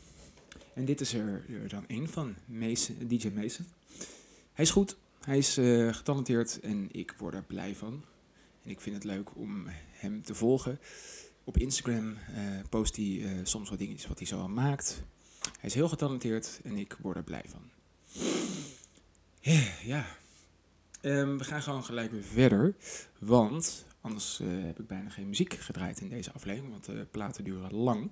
En 0.73 0.86
dit 0.86 1.02
is 1.02 1.13
er, 1.13 1.45
dan 1.67 1.88
één 1.88 2.10
van, 2.10 2.36
Mason, 2.45 2.95
DJ 3.08 3.30
Mason. 3.30 3.65
Hij 4.54 4.65
is 4.65 4.71
goed, 4.71 4.97
hij 5.21 5.38
is 5.38 5.58
uh, 5.58 5.93
getalenteerd 5.93 6.60
en 6.60 6.88
ik 6.91 7.15
word 7.17 7.34
er 7.34 7.43
blij 7.43 7.76
van. 7.76 8.04
En 8.63 8.69
ik 8.69 8.82
vind 8.82 8.95
het 8.95 9.04
leuk 9.04 9.36
om 9.36 9.65
hem 9.91 10.23
te 10.23 10.36
volgen. 10.36 10.80
Op 11.43 11.58
Instagram 11.58 12.17
post 12.69 12.95
hij 12.95 13.41
soms 13.43 13.69
wat 13.69 13.80
dingetjes 13.80 14.08
wat 14.08 14.17
hij 14.17 14.28
zo 14.28 14.39
al 14.39 14.50
maakt. 14.50 15.04
Hij 15.60 15.70
is 15.70 15.74
heel 15.74 15.90
getalenteerd 15.90 16.60
en 16.64 16.78
ik 16.78 16.98
word 17.02 17.18
er 17.18 17.24
blij 17.24 17.46
van. 17.48 17.70
Ja, 19.84 20.06
um, 21.02 21.38
we 21.38 21.44
gaan 21.44 21.62
gewoon 21.62 21.84
gelijk 21.84 22.12
weer 22.12 22.24
verder. 22.24 22.76
Want 23.20 23.86
anders 24.02 24.38
heb 24.44 24.80
ik 24.80 24.88
bijna 24.88 25.10
geen 25.10 25.28
muziek 25.30 25.54
gedraaid 25.54 26.02
in 26.02 26.10
deze 26.10 26.32
aflevering. 26.32 26.72
Want 26.72 26.86
de 26.86 27.08
platen 27.12 27.44
duren 27.44 27.74
lang. 27.74 28.12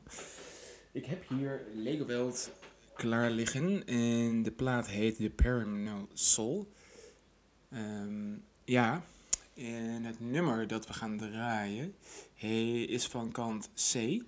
Ik 0.92 1.06
heb 1.06 1.30
hier 1.30 1.62
Lego 1.74 2.06
Welt 2.06 2.52
klaar 2.94 3.30
liggen. 3.30 3.86
En 3.86 4.44
de 4.44 4.52
plaat 4.52 4.88
heet 4.88 5.16
The 5.16 5.30
Paramount 5.30 6.20
Soul. 6.20 6.72
Um, 7.74 8.44
ja, 8.64 9.04
en 9.54 10.04
het 10.04 10.20
nummer 10.20 10.68
dat 10.68 10.88
we 10.88 10.94
gaan 10.94 11.18
draaien 11.18 11.96
is 12.88 13.08
van 13.08 13.32
kant 13.32 13.70
C. 13.92 14.24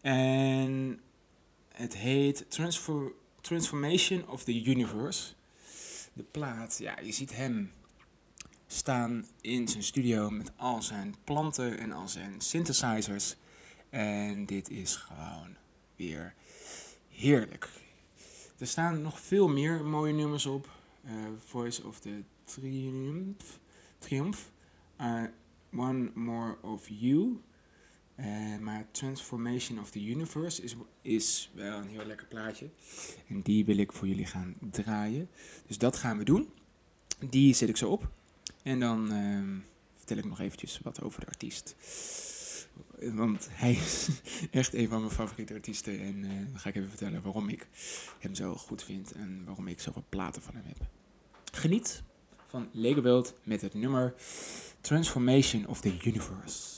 En 0.00 1.00
het 1.78 1.96
heet 1.96 2.46
Transformation 3.40 4.28
of 4.28 4.44
the 4.44 4.64
Universe. 4.64 5.32
De 6.12 6.22
plaat, 6.22 6.78
ja, 6.78 6.98
je 7.00 7.12
ziet 7.12 7.36
hem 7.36 7.72
staan 8.66 9.26
in 9.40 9.68
zijn 9.68 9.82
studio 9.82 10.30
met 10.30 10.50
al 10.56 10.82
zijn 10.82 11.14
planten 11.24 11.78
en 11.78 11.92
al 11.92 12.08
zijn 12.08 12.40
synthesizers. 12.40 13.36
En 13.90 14.46
dit 14.46 14.70
is 14.70 14.96
gewoon 14.96 15.56
weer 15.96 16.34
heerlijk. 17.08 17.70
Er 18.58 18.66
staan 18.66 19.02
nog 19.02 19.20
veel 19.20 19.48
meer 19.48 19.84
mooie 19.84 20.12
nummers 20.12 20.46
op. 20.46 20.68
Uh, 21.04 21.12
Voice 21.44 21.86
of 21.86 22.00
the 22.00 22.22
Triumph. 22.44 23.58
Triumph. 23.98 24.50
Uh, 25.00 25.22
One 25.72 26.10
More 26.14 26.56
of 26.62 26.88
You. 26.88 27.40
Uh, 28.20 28.58
maar 28.58 28.86
Transformation 28.90 29.78
of 29.78 29.90
the 29.90 30.04
Universe 30.04 30.62
is, 30.62 30.76
is 31.02 31.50
wel 31.54 31.78
een 31.78 31.88
heel 31.88 32.04
lekker 32.04 32.26
plaatje. 32.26 32.70
En 33.28 33.42
die 33.42 33.64
wil 33.64 33.76
ik 33.76 33.92
voor 33.92 34.08
jullie 34.08 34.26
gaan 34.26 34.54
draaien. 34.70 35.28
Dus 35.66 35.78
dat 35.78 35.96
gaan 35.96 36.18
we 36.18 36.24
doen. 36.24 36.48
Die 37.30 37.54
zet 37.54 37.68
ik 37.68 37.76
zo 37.76 37.90
op. 37.90 38.10
En 38.62 38.80
dan 38.80 39.12
uh, 39.12 39.42
vertel 39.96 40.16
ik 40.16 40.24
nog 40.24 40.40
eventjes 40.40 40.80
wat 40.82 41.02
over 41.02 41.20
de 41.20 41.26
artiest. 41.26 41.76
Want 42.98 43.48
hij 43.50 43.72
is 43.72 44.08
echt 44.50 44.74
een 44.74 44.88
van 44.88 45.00
mijn 45.00 45.12
favoriete 45.12 45.54
artiesten. 45.54 46.00
En 46.00 46.16
uh, 46.24 46.30
dan 46.30 46.58
ga 46.58 46.68
ik 46.68 46.76
even 46.76 46.88
vertellen 46.88 47.22
waarom 47.22 47.48
ik 47.48 47.66
hem 48.18 48.34
zo 48.34 48.54
goed 48.54 48.82
vind. 48.82 49.12
En 49.12 49.44
waarom 49.44 49.68
ik 49.68 49.80
zoveel 49.80 50.04
platen 50.08 50.42
van 50.42 50.54
hem 50.54 50.64
heb. 50.66 50.88
Geniet 51.52 52.02
van 52.46 52.68
Lego 52.72 53.02
World 53.02 53.34
met 53.42 53.60
het 53.60 53.74
nummer 53.74 54.14
Transformation 54.80 55.66
of 55.66 55.80
the 55.80 55.96
Universe. 56.04 56.77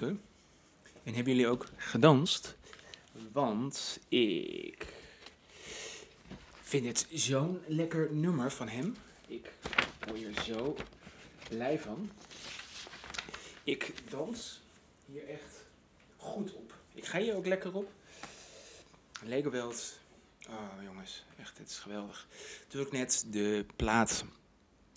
En 0.00 1.14
hebben 1.14 1.32
jullie 1.32 1.48
ook 1.48 1.66
gedanst? 1.76 2.56
Want 3.32 4.00
ik 4.08 4.86
vind 6.60 6.86
het 6.86 7.06
zo'n 7.10 7.60
lekker 7.66 8.12
nummer 8.12 8.50
van 8.50 8.68
hem. 8.68 8.96
Ik 9.26 9.52
word 10.06 10.18
hier 10.18 10.42
zo 10.44 10.76
blij 11.48 11.78
van. 11.78 12.10
Ik 13.64 13.94
dans 14.10 14.60
hier 15.06 15.28
echt 15.28 15.64
goed 16.16 16.52
op. 16.52 16.74
Ik 16.94 17.04
ga 17.04 17.18
hier 17.18 17.34
ook 17.34 17.46
lekker 17.46 17.74
op. 17.74 17.92
Lego 19.22 19.50
Welt. 19.50 20.00
Oh 20.48 20.82
jongens, 20.84 21.24
echt, 21.38 21.58
het 21.58 21.68
is 21.68 21.78
geweldig. 21.78 22.26
Toen 22.68 22.80
ik 22.80 22.92
net 22.92 23.24
de 23.30 23.66
plaat, 23.76 24.24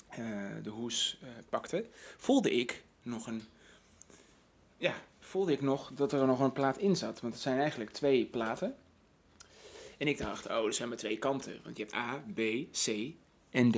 eh, 0.09 0.49
de 0.63 0.69
hoes 0.69 1.17
eh, 1.21 1.29
pakte, 1.49 1.85
voelde 2.17 2.51
ik 2.51 2.83
nog 3.01 3.27
een, 3.27 3.43
ja, 4.85 4.93
voelde 5.19 5.51
ik 5.51 5.61
nog 5.61 5.91
dat 5.93 6.11
er 6.11 6.25
nog 6.25 6.39
een 6.39 6.51
plaat 6.51 6.77
in 6.77 6.95
zat. 6.95 7.21
Want 7.21 7.33
het 7.33 7.41
zijn 7.41 7.59
eigenlijk 7.59 7.91
twee 7.91 8.25
platen. 8.25 8.75
En 9.97 10.07
ik 10.07 10.17
dacht, 10.17 10.47
oh, 10.47 10.65
er 10.65 10.73
zijn 10.73 10.89
maar 10.89 10.97
twee 10.97 11.17
kanten. 11.17 11.59
Want 11.63 11.77
je 11.77 11.83
hebt 11.83 11.95
A, 11.95 12.23
B, 12.33 12.39
C 12.71 13.13
en 13.49 13.71
D. 13.71 13.77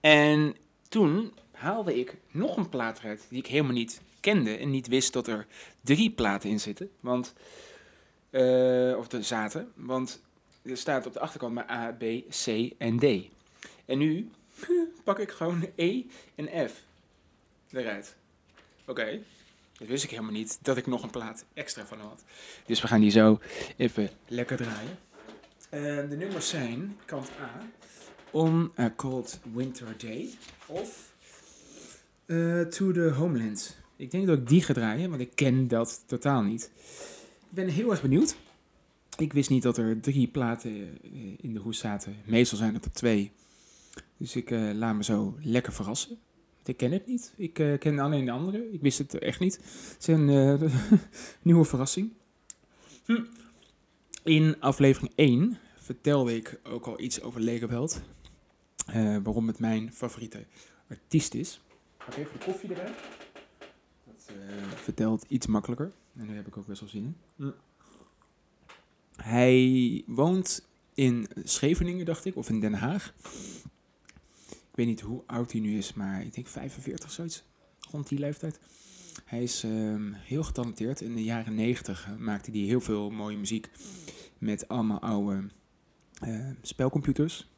En 0.00 0.56
toen 0.88 1.32
haalde 1.50 1.98
ik 1.98 2.16
nog 2.30 2.56
een 2.56 2.68
plaat 2.68 2.98
eruit 2.98 3.26
die 3.28 3.38
ik 3.38 3.46
helemaal 3.46 3.72
niet 3.72 4.00
kende 4.20 4.56
en 4.56 4.70
niet 4.70 4.88
wist 4.88 5.12
dat 5.12 5.26
er 5.26 5.46
drie 5.80 6.10
platen 6.10 6.50
in 6.50 6.60
zitten. 6.60 6.90
Want, 7.00 7.34
uh, 8.30 8.96
of 8.96 9.12
er 9.12 9.24
zaten, 9.24 9.72
want 9.74 10.22
er 10.62 10.76
staat 10.76 11.06
op 11.06 11.12
de 11.12 11.20
achterkant 11.20 11.54
maar 11.54 11.70
A, 11.70 11.92
B, 11.92 12.02
C 12.28 12.46
en 12.78 12.98
D. 12.98 13.04
En 13.84 13.98
nu 13.98 14.30
pak 15.04 15.18
ik 15.18 15.30
gewoon 15.30 15.68
E 15.76 16.02
en 16.34 16.68
F 16.68 16.84
eruit. 17.70 18.16
Oké, 18.86 19.20
dat 19.78 19.88
wist 19.88 20.04
ik 20.04 20.10
helemaal 20.10 20.32
niet, 20.32 20.58
dat 20.62 20.76
ik 20.76 20.86
nog 20.86 21.02
een 21.02 21.10
plaat 21.10 21.44
extra 21.54 21.86
van 21.86 22.00
had. 22.00 22.24
Dus 22.66 22.80
we 22.80 22.86
gaan 22.86 23.00
die 23.00 23.10
zo 23.10 23.40
even 23.76 24.10
lekker 24.28 24.56
draaien. 24.56 24.98
Uh, 25.70 26.10
de 26.10 26.16
nummers 26.16 26.48
zijn 26.48 26.96
kant 27.04 27.30
A, 27.40 27.62
On 28.30 28.72
a 28.78 28.92
Cold 28.96 29.40
Winter 29.54 29.94
Day 29.98 30.28
of 30.66 31.12
uh, 32.26 32.60
To 32.60 32.92
the 32.92 33.10
Homeland. 33.16 33.76
Ik 33.96 34.10
denk 34.10 34.26
dat 34.26 34.38
ik 34.38 34.48
die 34.48 34.62
ga 34.62 34.72
draaien, 34.72 35.10
want 35.10 35.20
ik 35.20 35.30
ken 35.34 35.68
dat 35.68 36.02
totaal 36.06 36.42
niet. 36.42 36.70
Ik 37.38 37.50
ben 37.50 37.68
heel 37.68 37.90
erg 37.90 38.02
benieuwd. 38.02 38.36
Ik 39.16 39.32
wist 39.32 39.50
niet 39.50 39.62
dat 39.62 39.78
er 39.78 40.00
drie 40.00 40.28
platen 40.28 40.98
eh, 41.02 41.10
in 41.40 41.52
de 41.52 41.60
hoes 41.60 41.78
zaten. 41.78 42.16
Meestal 42.24 42.58
zijn 42.58 42.74
het 42.74 42.84
er 42.84 42.92
twee. 42.92 43.32
Dus 44.16 44.36
ik 44.36 44.50
uh, 44.50 44.72
laat 44.72 44.94
me 44.94 45.04
zo 45.04 45.36
lekker 45.40 45.72
verrassen. 45.72 46.18
Ik 46.64 46.76
ken 46.76 46.92
het 46.92 47.06
niet. 47.06 47.32
Ik 47.36 47.58
uh, 47.58 47.78
ken 47.78 47.98
alleen 47.98 48.24
de 48.24 48.30
andere. 48.30 48.72
Ik 48.72 48.80
wist 48.80 48.98
het 48.98 49.18
echt 49.18 49.40
niet. 49.40 49.54
Het 49.54 49.96
is 50.00 50.06
een 50.06 50.28
uh, 50.28 50.70
nieuwe 51.42 51.64
verrassing. 51.64 52.12
Hm. 53.04 53.24
In 54.22 54.60
aflevering 54.60 55.12
1 55.14 55.58
vertelde 55.76 56.36
ik 56.36 56.60
ook 56.62 56.86
al 56.86 57.00
iets 57.00 57.22
over 57.22 57.40
Legoweld. 57.40 58.02
Uh, 58.88 59.16
waarom 59.22 59.46
het 59.46 59.58
mijn 59.58 59.92
favoriete 59.92 60.46
artiest 60.88 61.34
is. 61.34 61.60
Pak 61.96 62.14
even 62.14 62.32
de 62.38 62.44
koffie 62.44 62.68
erbij. 62.68 62.92
Dat 64.70 64.80
vertelt 64.80 65.24
iets 65.28 65.46
makkelijker. 65.46 65.92
En 66.16 66.26
daar 66.26 66.36
heb 66.36 66.46
ik 66.46 66.56
ook 66.56 66.66
best 66.66 66.80
wel 66.80 66.88
zin 66.88 67.02
in. 67.04 67.16
Hm. 67.36 67.50
Hij 69.16 70.02
woont 70.06 70.66
in 70.94 71.28
Scheveningen, 71.44 72.04
dacht 72.04 72.24
ik, 72.24 72.36
of 72.36 72.48
in 72.48 72.60
Den 72.60 72.74
Haag. 72.74 73.14
Ik 74.74 74.80
weet 74.80 74.88
niet 74.88 75.00
hoe 75.00 75.22
oud 75.26 75.52
hij 75.52 75.60
nu 75.60 75.76
is, 75.76 75.94
maar 75.94 76.22
ik 76.22 76.34
denk 76.34 76.46
45, 76.48 77.10
zoiets. 77.10 77.44
Rond 77.90 78.08
die 78.08 78.18
leeftijd. 78.18 78.60
Hij 79.24 79.42
is 79.42 79.62
um, 79.62 80.12
heel 80.12 80.42
getalenteerd. 80.42 81.00
In 81.00 81.14
de 81.14 81.24
jaren 81.24 81.54
90 81.54 82.08
maakte 82.18 82.50
hij 82.50 82.60
heel 82.60 82.80
veel 82.80 83.10
mooie 83.10 83.36
muziek 83.36 83.70
met 84.38 84.68
allemaal 84.68 85.00
oude 85.00 85.48
uh, 86.26 86.50
spelcomputers. 86.62 87.50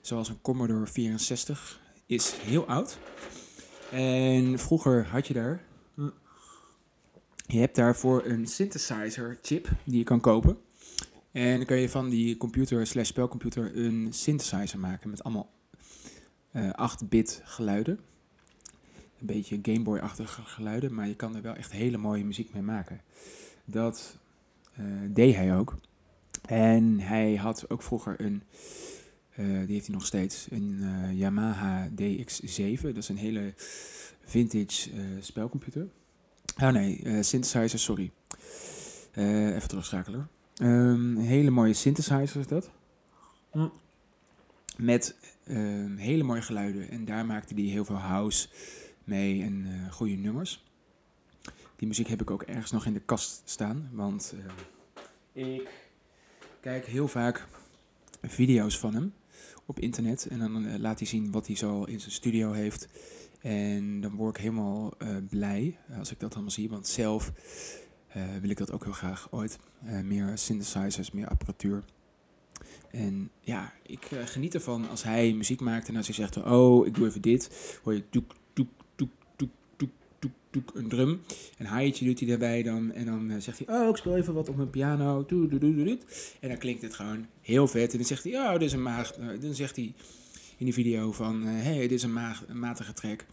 Zoals 0.00 0.28
een 0.28 0.40
Commodore 0.40 0.86
64 0.86 1.80
is 2.06 2.32
heel 2.32 2.66
oud. 2.66 2.98
En 3.90 4.58
vroeger 4.58 5.06
had 5.06 5.26
je 5.26 5.34
daar. 5.34 5.64
Je 7.46 7.58
hebt 7.58 7.76
daarvoor 7.76 8.24
een 8.24 8.46
synthesizer 8.46 9.38
chip 9.42 9.68
die 9.84 9.98
je 9.98 10.04
kan 10.04 10.20
kopen. 10.20 10.58
En 11.32 11.56
dan 11.56 11.66
kun 11.66 11.76
je 11.76 11.88
van 11.88 12.08
die 12.08 12.36
computer 12.36 12.86
slash 12.86 13.08
spelcomputer 13.08 13.76
een 13.76 14.08
synthesizer 14.10 14.78
maken 14.78 15.10
met 15.10 15.24
allemaal 15.24 15.54
8-bit 16.56 17.40
eh, 17.42 17.50
geluiden. 17.50 17.98
Een 19.20 19.26
beetje 19.26 19.58
Gameboy-achtige 19.62 20.42
geluiden, 20.42 20.94
maar 20.94 21.08
je 21.08 21.14
kan 21.14 21.36
er 21.36 21.42
wel 21.42 21.54
echt 21.54 21.72
hele 21.72 21.96
mooie 21.96 22.24
muziek 22.24 22.52
mee 22.52 22.62
maken. 22.62 23.00
Dat 23.64 24.18
uh, 24.78 24.84
deed 25.08 25.34
hij 25.34 25.56
ook. 25.56 25.74
En 26.46 27.00
hij 27.00 27.34
had 27.34 27.70
ook 27.70 27.82
vroeger 27.82 28.20
een, 28.20 28.42
uh, 29.36 29.58
die 29.66 29.74
heeft 29.74 29.86
hij 29.86 29.94
nog 29.94 30.06
steeds, 30.06 30.46
een 30.50 30.84
Yamaha 31.16 31.88
DX7. 31.88 32.80
Dat 32.80 32.96
is 32.96 33.08
een 33.08 33.16
hele 33.16 33.54
vintage 34.24 34.90
spelcomputer. 35.20 35.88
Oh 36.62 36.68
nee, 36.68 37.22
synthesizer, 37.22 37.78
sorry. 37.78 38.10
even 39.14 39.68
terugschakelen. 39.68 40.28
Um, 40.62 41.16
een 41.16 41.24
hele 41.24 41.50
mooie 41.50 41.72
synthesizer 41.72 42.40
is 42.40 42.46
dat. 42.46 42.70
Hm. 43.50 43.68
Met 44.76 45.16
uh, 45.46 45.98
hele 45.98 46.22
mooie 46.22 46.42
geluiden. 46.42 46.90
En 46.90 47.04
daar 47.04 47.26
maakte 47.26 47.54
hij 47.54 47.62
heel 47.62 47.84
veel 47.84 47.96
house 47.96 48.48
mee 49.04 49.42
en 49.42 49.66
uh, 49.66 49.92
goede 49.92 50.14
nummers. 50.14 50.64
Die 51.76 51.88
muziek 51.88 52.08
heb 52.08 52.20
ik 52.20 52.30
ook 52.30 52.42
ergens 52.42 52.70
nog 52.70 52.86
in 52.86 52.92
de 52.92 53.00
kast 53.00 53.42
staan. 53.44 53.88
Want 53.92 54.34
uh, 55.34 55.46
ik 55.46 55.68
kijk 56.60 56.86
heel 56.86 57.08
vaak 57.08 57.46
video's 58.22 58.78
van 58.78 58.94
hem 58.94 59.12
op 59.66 59.78
internet. 59.78 60.26
En 60.26 60.38
dan 60.38 60.64
uh, 60.64 60.78
laat 60.78 60.98
hij 60.98 61.08
zien 61.08 61.30
wat 61.30 61.46
hij 61.46 61.56
zo 61.56 61.82
in 61.82 62.00
zijn 62.00 62.12
studio 62.12 62.52
heeft. 62.52 62.88
En 63.40 64.00
dan 64.00 64.14
word 64.14 64.36
ik 64.36 64.42
helemaal 64.42 64.96
blij 65.28 65.78
als 65.98 66.10
ik 66.10 66.20
dat 66.20 66.32
allemaal 66.34 66.50
zie. 66.50 66.68
Want 66.68 66.86
zelf 66.86 67.32
wil 68.40 68.50
ik 68.50 68.56
dat 68.56 68.72
ook 68.72 68.84
heel 68.84 68.92
graag 68.92 69.28
ooit. 69.30 69.58
meer 70.02 70.38
synthesizers, 70.38 71.10
meer 71.10 71.28
apparatuur. 71.28 71.84
En 72.96 73.30
ja, 73.40 73.72
ik 73.86 74.10
uh, 74.10 74.18
geniet 74.24 74.54
ervan 74.54 74.88
als 74.88 75.02
hij 75.02 75.32
muziek 75.32 75.60
maakt 75.60 75.88
en 75.88 75.96
als 75.96 76.06
hij 76.06 76.14
zegt, 76.14 76.36
oh, 76.36 76.86
ik 76.86 76.94
doe 76.94 77.06
even 77.06 77.20
dit, 77.20 77.78
hoor 77.82 77.94
je 77.94 78.02
doek, 78.10 78.34
doek, 78.52 78.68
doek, 78.96 79.10
doek, 79.36 79.50
doek, 79.76 79.90
doek, 80.18 80.32
doek, 80.50 80.70
een 80.74 80.88
drum. 80.88 81.20
En 81.58 81.66
haaitje 81.66 82.04
doet 82.04 82.18
hij 82.18 82.28
daarbij 82.28 82.62
dan. 82.62 82.92
En 82.92 83.06
dan 83.06 83.30
uh, 83.30 83.36
zegt 83.38 83.64
hij, 83.64 83.80
oh, 83.80 83.88
ik 83.88 83.96
speel 83.96 84.16
even 84.16 84.34
wat 84.34 84.48
op 84.48 84.56
mijn 84.56 84.70
piano. 84.70 85.24
Doe, 85.26 85.48
doe, 85.48 85.58
doe, 85.58 85.74
doe. 85.74 85.98
En 86.40 86.48
dan 86.48 86.58
klinkt 86.58 86.82
het 86.82 86.94
gewoon 86.94 87.26
heel 87.40 87.68
vet. 87.68 87.92
En 87.92 87.98
dan 87.98 88.06
zegt 88.06 88.24
hij, 88.24 88.32
oh, 88.32 88.52
dit 88.52 88.62
is 88.62 88.72
een 88.72 88.82
maag. 88.82 89.18
Uh, 89.18 89.40
dan 89.40 89.54
zegt 89.54 89.76
hij 89.76 89.94
in 90.56 90.64
die 90.64 90.74
video 90.74 91.12
van, 91.12 91.42
hé, 91.42 91.62
hey, 91.62 91.78
dit 91.78 91.92
is 91.92 92.02
een, 92.02 92.12
maag, 92.12 92.44
een 92.48 92.58
matige 92.58 92.92
track. 92.92 93.24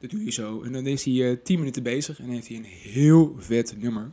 dat 0.00 0.10
doe 0.10 0.24
je 0.24 0.30
zo. 0.30 0.62
En 0.62 0.72
dan 0.72 0.86
is 0.86 1.04
hij 1.04 1.36
10 1.36 1.58
minuten 1.58 1.82
bezig 1.82 2.20
en 2.20 2.28
heeft 2.28 2.48
hij 2.48 2.56
een 2.56 2.64
heel 2.64 3.36
vet 3.38 3.74
nummer. 3.78 4.12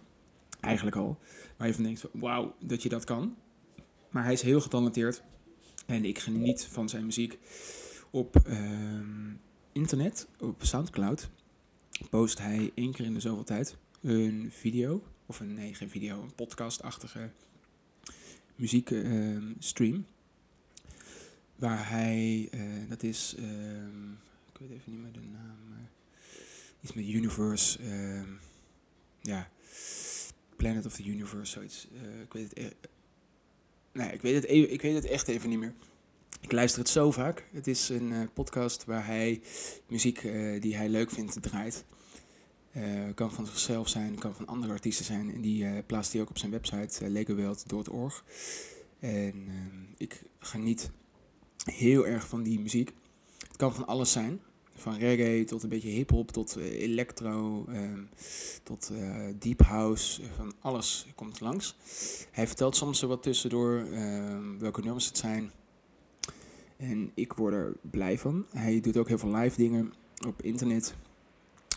Eigenlijk 0.60 0.96
al. 0.96 1.20
Waar 1.58 1.68
je 1.68 1.74
van 1.74 1.84
denkt, 1.84 2.08
wauw, 2.12 2.56
dat 2.60 2.84
je 2.84 2.90
dat 2.90 3.04
kan. 3.04 3.36
Maar 4.14 4.24
hij 4.24 4.34
is 4.34 4.42
heel 4.42 4.62
getalenteerd. 4.62 5.24
En 5.86 6.06
ik 6.06 6.20
geniet 6.20 6.66
van 6.66 6.90
zijn 6.90 7.06
muziek. 7.06 7.40
Op 8.10 8.48
uh, 8.48 9.02
internet, 9.72 10.28
op 10.40 10.64
Soundcloud, 10.64 11.30
post 12.10 12.38
hij 12.38 12.72
één 12.76 12.92
keer 12.92 13.06
in 13.06 13.14
de 13.14 13.20
zoveel 13.20 13.44
tijd 13.44 13.78
een 14.02 14.50
video. 14.52 15.04
Of 15.26 15.40
een, 15.40 15.54
nee, 15.54 15.74
geen 15.74 15.90
video, 15.90 16.22
een 16.22 16.36
podcastachtige 16.36 17.30
muziekstream. 18.56 19.96
Uh, 19.96 20.04
waar 21.56 21.90
hij, 21.90 22.50
uh, 22.52 22.90
dat 22.90 23.04
is, 23.04 23.36
ehm, 23.38 24.12
ik 24.52 24.60
weet 24.60 24.70
even 24.70 24.92
niet 24.92 25.02
meer 25.02 25.12
de 25.12 25.20
naam, 25.32 25.58
iets 26.82 26.94
met 26.94 27.08
Universe, 27.08 27.80
ehm, 27.80 28.30
ja, 29.22 29.50
Planet 30.56 30.86
of 30.86 30.94
the 30.94 31.04
Universe, 31.04 31.52
zoiets. 31.52 31.88
Eh, 31.94 32.22
ik 32.22 32.34
weet 32.34 32.50
het 32.54 32.76
Nee, 33.94 34.12
ik 34.12 34.22
weet, 34.22 34.36
het 34.36 34.44
even, 34.44 34.72
ik 34.72 34.82
weet 34.82 34.96
het 34.96 35.06
echt 35.06 35.28
even 35.28 35.50
niet 35.50 35.60
meer. 35.60 35.74
Ik 36.42 36.52
luister 36.52 36.80
het 36.80 36.90
zo 36.90 37.12
vaak. 37.12 37.48
Het 37.52 37.68
is 37.68 37.90
een 37.90 38.12
uh, 38.12 38.22
podcast 38.34 38.86
waar 38.86 39.06
hij 39.06 39.42
muziek 39.88 40.24
uh, 40.24 40.62
die 40.62 40.76
hij 40.76 40.90
leuk 40.90 41.12
vindt 41.12 41.42
draait. 41.42 41.86
Uh, 42.78 42.84
kan 43.16 43.32
van 43.32 43.46
zichzelf 43.46 43.90
zijn, 43.90 44.18
kan 44.18 44.36
van 44.36 44.48
andere 44.48 44.74
artiesten 44.74 45.06
zijn. 45.06 45.34
En 45.34 45.42
die 45.42 45.84
plaatst 45.84 46.14
hij 46.14 46.22
ook 46.22 46.30
op 46.30 46.38
zijn 46.38 46.52
website, 46.52 47.10
legoweld.org. 47.10 48.24
En 49.00 49.48
ik 49.98 50.24
geniet 50.40 50.92
heel 51.64 52.08
erg 52.08 52.28
van 52.28 52.44
die 52.44 52.60
muziek. 52.60 52.92
Het 53.48 53.58
kan 53.58 53.74
van 53.74 53.88
alles 53.88 54.12
zijn. 54.12 54.42
Van 54.76 54.98
reggae 54.98 55.44
tot 55.44 55.64
een 55.64 55.70
beetje 55.70 55.90
hip-hop, 55.90 56.32
tot 56.32 56.58
uh, 56.58 56.82
electro, 56.82 57.66
um, 57.70 58.10
tot 58.64 58.92
uh, 58.94 59.26
deep 59.40 59.62
house, 59.62 60.22
van 60.36 60.54
alles 60.60 61.08
komt 61.16 61.40
langs. 61.40 61.76
Hij 62.32 62.48
vertelt 62.48 62.76
soms 62.76 63.02
er 63.02 63.08
wat 63.08 63.24
tussendoor 63.24 63.88
uh, 63.92 64.38
welke 64.60 64.82
nummers 64.82 65.06
het 65.06 65.18
zijn. 65.18 65.52
En 66.78 67.12
ik 67.14 67.34
word 67.34 67.54
er 67.54 67.76
blij 67.82 68.18
van. 68.18 68.46
Hij 68.50 68.80
doet 68.80 68.98
ook 68.98 69.08
heel 69.08 69.18
veel 69.18 69.36
live 69.36 69.58
dingen 69.58 69.94
op 70.28 70.42
internet. 70.42 70.96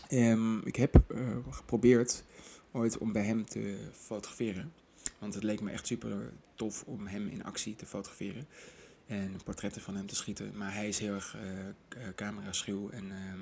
Ehm, 0.07 0.57
ik 0.57 0.75
heb 0.75 1.03
eh, 1.07 1.19
geprobeerd 1.49 2.23
ooit 2.71 2.97
om 2.97 3.11
bij 3.11 3.23
hem 3.23 3.45
te 3.45 3.77
fotograferen. 3.93 4.73
Want 5.19 5.33
het 5.33 5.43
leek 5.43 5.61
me 5.61 5.71
echt 5.71 5.87
super 5.87 6.33
tof 6.55 6.83
om 6.85 7.07
hem 7.07 7.27
in 7.27 7.43
actie 7.43 7.75
te 7.75 7.85
fotograferen. 7.85 8.47
En 9.07 9.39
portretten 9.43 9.81
van 9.81 9.95
hem 9.95 10.07
te 10.07 10.15
schieten. 10.15 10.57
Maar 10.57 10.73
hij 10.73 10.87
is 10.87 10.99
heel 10.99 11.13
erg 11.13 11.35
uh, 11.35 12.07
camera-schuw. 12.15 12.89
En 12.89 13.11
ehm, 13.11 13.39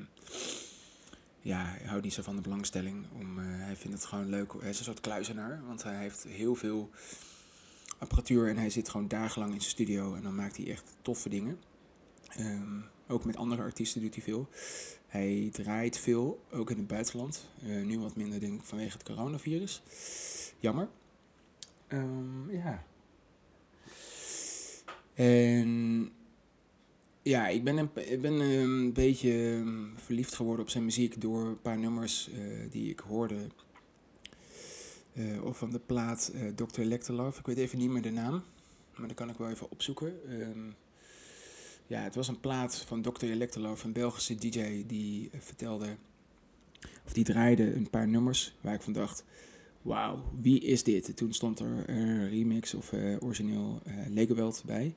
ja, 1.40 1.66
hij 1.66 1.88
houdt 1.88 2.04
niet 2.04 2.14
zo 2.14 2.22
van 2.22 2.36
de 2.36 2.42
belangstelling. 2.42 3.06
Om, 3.14 3.38
hij 3.38 3.76
vindt 3.76 3.98
het 3.98 4.06
gewoon 4.06 4.30
leuk. 4.30 4.54
Hij 4.60 4.70
is 4.70 4.78
een 4.78 4.86
soort 4.86 5.00
kluizenaar. 5.00 5.62
Want 5.66 5.84
hij 5.84 5.98
heeft 5.98 6.24
heel 6.24 6.56
veel 6.56 6.90
apparatuur. 7.98 8.50
En 8.50 8.58
hij 8.58 8.70
zit 8.70 8.90
gewoon 8.90 9.08
dagenlang 9.08 9.54
in 9.54 9.60
zijn 9.60 9.72
studio. 9.72 10.16
En 10.16 10.24
dan 10.24 10.36
maakt 10.36 10.58
hij 10.58 10.70
echt 10.72 10.84
toffe 11.02 11.30
dingen. 11.30 11.60
Um, 12.40 12.86
ook 13.08 13.26
met 13.26 13.38
andere 13.38 13.62
artiesten 13.62 14.02
doet 14.02 14.16
hij 14.16 14.24
veel. 14.24 14.50
Hij 15.08 15.50
draait 15.52 15.98
veel, 15.98 16.44
ook 16.52 16.70
in 16.70 16.78
het 16.78 16.88
buitenland. 16.88 17.50
Nu 17.62 18.00
wat 18.00 18.16
minder, 18.16 18.40
denk 18.40 18.60
ik, 18.60 18.66
vanwege 18.66 18.98
het 18.98 19.04
coronavirus. 19.04 19.82
Jammer. 20.60 20.90
Um, 21.88 22.52
ja. 22.52 22.84
En 25.16 26.12
ja, 27.22 27.48
ik 27.48 27.64
ben 27.64 27.78
een, 27.78 27.90
ik 27.94 28.22
ben 28.22 28.34
een 28.34 28.94
beetje 28.94 29.56
ehm, 29.62 29.96
verliefd 29.96 30.36
geworden 30.36 30.66
op 30.66 30.72
zijn 30.72 30.84
muziek 30.84 31.22
door 31.22 31.46
een 31.46 31.62
paar 31.62 31.78
nummers 31.78 32.30
uh, 32.30 32.72
die 32.72 32.90
ik 32.90 33.00
hoorde. 33.00 33.48
Uh, 35.14 35.44
of 35.44 35.58
van 35.58 35.70
de 35.70 35.80
plaat 35.80 36.32
uh, 36.36 36.42
Dr. 36.56 36.80
Electrolove. 36.80 37.40
Ik 37.40 37.46
weet 37.46 37.58
even 37.58 37.78
niet 37.78 37.90
meer 37.90 38.02
de 38.02 38.12
naam, 38.12 38.44
maar 38.96 39.08
dat 39.08 39.18
kan 39.18 39.30
ik 39.30 39.38
wel 39.38 39.50
even 39.50 39.72
opzoeken. 39.72 40.14
Um, 40.42 40.76
ja, 41.88 42.02
het 42.02 42.16
was 42.16 42.28
een 42.28 42.40
plaat 42.40 42.78
van 42.78 43.02
Dr. 43.02 43.26
Electrolove, 43.26 43.86
een 43.86 43.94
Belgische 43.94 44.36
DJ, 44.36 44.84
die 44.88 45.30
vertelde, 45.40 45.96
of 47.06 47.14
die 47.14 47.24
draaide 47.24 47.76
een 47.76 47.90
paar 47.90 48.08
nummers 48.08 48.56
waar 48.62 48.74
ik 48.74 48.82
van 48.82 48.94
dacht, 48.94 49.24
wauw, 49.86 50.24
wie 50.42 50.60
is 50.60 50.84
dit? 50.84 51.18
Toen 51.18 51.34
stond 51.34 51.60
er 51.60 51.90
een 51.90 52.30
remix 52.30 52.74
of 52.74 52.92
uh, 52.92 53.18
origineel 53.20 53.82
uh, 53.88 53.94
Legowelt 54.10 54.64
bij. 54.66 54.94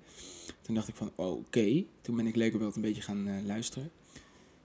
Toen 0.60 0.74
dacht 0.74 0.88
ik 0.88 0.94
van, 0.94 1.12
oké. 1.14 1.84
Toen 2.00 2.16
ben 2.16 2.26
ik 2.26 2.36
Legowelt 2.36 2.76
een 2.76 2.82
beetje 2.82 3.02
gaan 3.02 3.46
luisteren. 3.46 3.90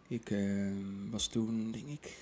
Ik 0.07 0.29
ehm, 0.29 1.09
was 1.11 1.27
toen, 1.27 1.71
denk 1.71 1.87
ik, 1.87 2.17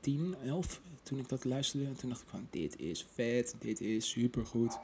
10, 0.00 0.34
11 0.44 0.80
toen 1.02 1.18
ik 1.18 1.28
dat 1.28 1.44
luisterde. 1.44 1.86
En 1.86 1.96
toen 1.96 2.08
dacht 2.08 2.22
ik 2.22 2.28
van, 2.28 2.46
dit 2.50 2.78
is 2.78 3.06
vet, 3.12 3.54
dit 3.58 3.80
is 3.80 4.08
supergoed. 4.08 4.78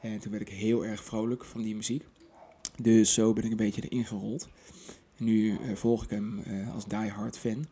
En 0.00 0.18
toen 0.18 0.30
werd 0.30 0.48
ik 0.48 0.54
heel 0.54 0.84
erg 0.84 1.04
vrolijk 1.04 1.44
van 1.44 1.62
die 1.62 1.74
muziek. 1.76 2.04
Dus 2.82 3.14
zo 3.14 3.32
ben 3.32 3.44
ik 3.44 3.50
een 3.50 3.56
beetje 3.56 3.88
erin 3.88 4.04
gerold. 4.04 4.48
Nu 5.16 5.58
volg 5.74 6.04
ik 6.04 6.10
hem 6.10 6.42
als 6.74 6.86
diehard 6.86 7.38
fan. 7.38 7.66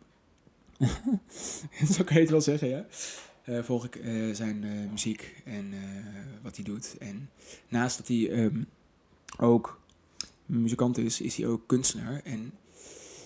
Zo 1.95 2.05
kan 2.05 2.15
je 2.15 2.21
het 2.21 2.31
wel 2.31 2.41
zeggen, 2.41 2.69
ja. 2.69 2.87
Uh, 3.49 3.63
volg 3.63 3.85
ik 3.85 4.01
zijn 4.33 4.89
muziek 4.91 5.43
en 5.45 5.75
wat 6.43 6.57
hij 6.57 6.65
doet. 6.65 6.97
En 6.99 7.31
naast 7.69 7.97
dat 7.97 8.09
hij 8.09 8.31
um, 8.31 8.67
ook 9.39 9.81
muzikant 10.47 10.99
is, 10.99 11.21
is 11.21 11.37
hij 11.37 11.47
ook 11.47 11.63
kunstenaar. 11.67 12.21
En 12.25 12.53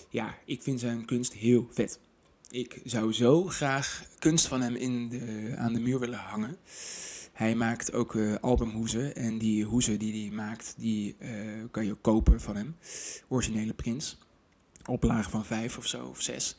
ja, 0.09 0.37
ik 0.45 0.61
vind 0.61 0.79
zijn 0.79 1.05
kunst 1.05 1.33
heel 1.33 1.67
vet. 1.71 1.99
Ik 2.49 2.81
zou 2.83 3.13
zo 3.13 3.43
graag 3.43 4.05
kunst 4.19 4.47
van 4.47 4.61
hem 4.61 4.75
in 4.75 5.09
de, 5.09 5.53
aan 5.57 5.73
de 5.73 5.79
muur 5.79 5.99
willen 5.99 6.19
hangen. 6.19 6.57
Hij 7.31 7.55
maakt 7.55 7.93
ook 7.93 8.17
albumhoezen. 8.41 9.15
En 9.15 9.37
die 9.37 9.63
hoezen 9.65 9.99
die 9.99 10.27
hij 10.27 10.35
maakt, 10.35 10.75
die 10.77 11.15
kan 11.71 11.85
je 11.85 11.93
kopen 11.93 12.41
van 12.41 12.55
hem. 12.55 12.75
Originele 13.27 13.73
prints. 13.73 14.17
Oplagen 14.91 15.31
van 15.31 15.45
vijf 15.45 15.77
of 15.77 15.87
zo, 15.87 16.05
of 16.05 16.21
zes 16.21 16.55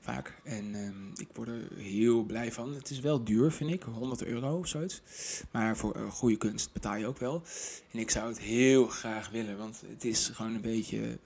vaak. 0.00 0.40
En 0.44 0.74
um, 0.74 1.12
ik 1.16 1.28
word 1.34 1.48
er 1.48 1.68
heel 1.76 2.22
blij 2.22 2.52
van. 2.52 2.74
Het 2.74 2.90
is 2.90 3.00
wel 3.00 3.24
duur, 3.24 3.52
vind 3.52 3.70
ik. 3.70 3.82
100 3.82 4.24
euro 4.24 4.58
of 4.58 4.68
zoiets. 4.68 5.02
Maar 5.50 5.76
voor 5.76 5.96
uh, 5.96 6.10
goede 6.10 6.36
kunst 6.36 6.72
betaal 6.72 6.96
je 6.96 7.06
ook 7.06 7.18
wel. 7.18 7.42
En 7.90 7.98
ik 7.98 8.10
zou 8.10 8.28
het 8.28 8.38
heel 8.38 8.86
graag 8.86 9.30
willen, 9.30 9.58
want 9.58 9.82
het 9.88 10.04
is 10.04 10.28
gewoon 10.28 10.54
een 10.54 10.60
beetje 10.60 11.18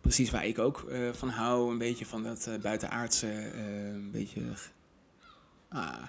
precies 0.00 0.30
waar 0.30 0.46
ik 0.46 0.58
ook 0.58 0.86
uh, 0.88 1.12
van 1.12 1.28
hou. 1.28 1.70
Een 1.70 1.78
beetje 1.78 2.06
van 2.06 2.22
dat 2.22 2.46
uh, 2.48 2.58
buitenaardse, 2.58 3.52
een 3.54 4.10
beetje... 4.10 4.42
Ah, 5.68 6.02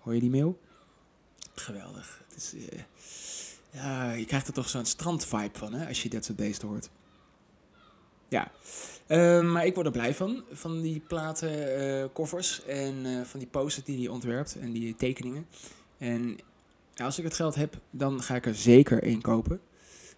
hoor 0.00 0.14
je 0.14 0.20
die 0.20 0.30
mail? 0.30 0.60
Geweldig. 1.54 2.24
Het 2.28 2.36
is, 2.36 2.54
ja, 3.70 4.12
je 4.12 4.24
krijgt 4.24 4.46
er 4.46 4.52
toch 4.52 4.68
zo'n 4.68 4.84
strandvibe 4.84 5.58
van, 5.58 5.72
hè, 5.72 5.88
als 5.88 6.02
je 6.02 6.08
dat 6.08 6.24
soort 6.24 6.38
beesten 6.38 6.68
hoort. 6.68 6.88
Ja, 8.28 8.50
uh, 9.08 9.52
maar 9.52 9.66
ik 9.66 9.74
word 9.74 9.86
er 9.86 9.92
blij 9.92 10.14
van, 10.14 10.42
van 10.52 10.80
die 10.80 11.00
platen, 11.00 11.80
uh, 11.80 12.04
koffers 12.12 12.64
en 12.64 13.04
uh, 13.04 13.22
van 13.22 13.38
die 13.40 13.48
posters 13.48 13.86
die 13.86 13.98
hij 13.98 14.08
ontwerpt 14.08 14.56
en 14.60 14.72
die 14.72 14.96
tekeningen. 14.96 15.46
En 15.98 16.38
als 16.96 17.18
ik 17.18 17.24
het 17.24 17.34
geld 17.34 17.54
heb, 17.54 17.80
dan 17.90 18.22
ga 18.22 18.34
ik 18.34 18.46
er 18.46 18.54
zeker 18.54 19.02
één 19.02 19.20
kopen. 19.20 19.60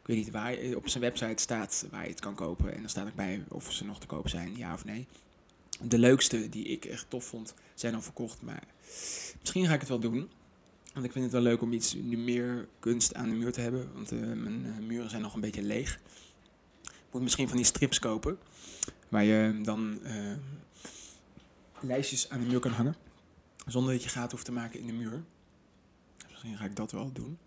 Ik 0.00 0.06
weet 0.14 0.16
niet 0.16 0.30
waar, 0.30 0.56
op 0.76 0.88
zijn 0.88 1.02
website 1.02 1.42
staat 1.42 1.86
waar 1.90 2.02
je 2.02 2.10
het 2.10 2.20
kan 2.20 2.34
kopen 2.34 2.74
en 2.74 2.80
dan 2.80 2.88
staat 2.88 3.06
erbij 3.06 3.44
of 3.48 3.72
ze 3.72 3.84
nog 3.84 4.00
te 4.00 4.06
koop 4.06 4.28
zijn, 4.28 4.56
ja 4.56 4.74
of 4.74 4.84
nee. 4.84 5.06
De 5.82 5.98
leukste 5.98 6.48
die 6.48 6.64
ik 6.64 6.84
echt 6.84 7.06
tof 7.08 7.24
vond, 7.24 7.54
zijn 7.74 7.94
al 7.94 8.02
verkocht, 8.02 8.42
maar 8.42 8.62
misschien 9.40 9.66
ga 9.66 9.74
ik 9.74 9.80
het 9.80 9.88
wel 9.88 9.98
doen. 9.98 10.28
Want 10.92 11.04
ik 11.06 11.12
vind 11.12 11.24
het 11.24 11.32
wel 11.42 11.42
leuk 11.42 11.62
om 11.62 11.72
iets 11.72 11.96
meer 11.96 12.68
kunst 12.78 13.14
aan 13.14 13.28
de 13.28 13.34
muur 13.34 13.52
te 13.52 13.60
hebben. 13.60 13.90
Want 13.94 14.12
uh, 14.12 14.20
mijn 14.20 14.64
uh, 14.66 14.86
muren 14.86 15.10
zijn 15.10 15.22
nog 15.22 15.34
een 15.34 15.40
beetje 15.40 15.62
leeg. 15.62 16.00
Moet 17.10 17.22
misschien 17.22 17.48
van 17.48 17.56
die 17.56 17.66
strips 17.66 17.98
kopen. 17.98 18.38
Waar 19.08 19.24
je 19.24 19.60
dan 19.62 19.98
uh, 20.02 20.32
lijstjes 21.80 22.28
aan 22.30 22.40
de 22.40 22.46
muur 22.46 22.60
kan 22.60 22.72
hangen. 22.72 22.96
Zonder 23.66 23.92
dat 23.92 24.02
je 24.02 24.08
gaten 24.08 24.30
hoeft 24.30 24.44
te 24.44 24.52
maken 24.52 24.80
in 24.80 24.86
de 24.86 24.92
muur. 24.92 25.22
Misschien 26.28 26.56
ga 26.56 26.64
ik 26.64 26.76
dat 26.76 26.92
wel 26.92 27.12
doen. 27.12 27.38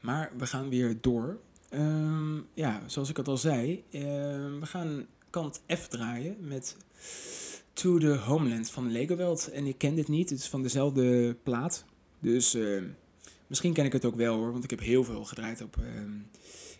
Maar 0.00 0.32
we 0.38 0.46
gaan 0.46 0.68
weer 0.68 0.96
door. 1.00 1.38
Um, 1.70 2.46
ja, 2.54 2.82
zoals 2.86 3.08
ik 3.08 3.16
het 3.16 3.28
al 3.28 3.36
zei. 3.36 3.84
we 3.90 4.66
gaan 4.66 5.06
kant 5.30 5.62
F 5.74 5.88
draaien 5.88 6.36
met 6.40 6.76
To 7.72 7.98
the 7.98 8.16
Homeland 8.16 8.70
van 8.70 8.92
Legowelt. 8.92 9.48
En 9.50 9.66
ik 9.66 9.78
ken 9.78 9.94
dit 9.94 10.08
niet. 10.08 10.30
Het 10.30 10.38
is 10.38 10.48
van 10.48 10.62
dezelfde 10.62 11.36
plaat. 11.42 11.84
Dus 12.18 12.54
uh, 12.54 12.82
misschien 13.46 13.72
ken 13.72 13.84
ik 13.84 13.92
het 13.92 14.04
ook 14.04 14.16
wel 14.16 14.36
hoor, 14.36 14.52
want 14.52 14.64
ik 14.64 14.70
heb 14.70 14.80
heel 14.80 15.04
veel 15.04 15.24
gedraaid 15.24 15.62
op 15.62 15.76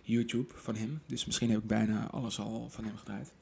YouTube 0.02 0.54
van 0.54 0.74
hem. 0.74 1.00
Dus 1.06 1.24
misschien 1.24 1.50
heb 1.50 1.58
ik 1.58 1.66
bijna 1.66 2.10
alles 2.10 2.38
al 2.38 2.68
van 2.70 2.84
hem 2.84 2.96
gedraaid. 2.96 3.32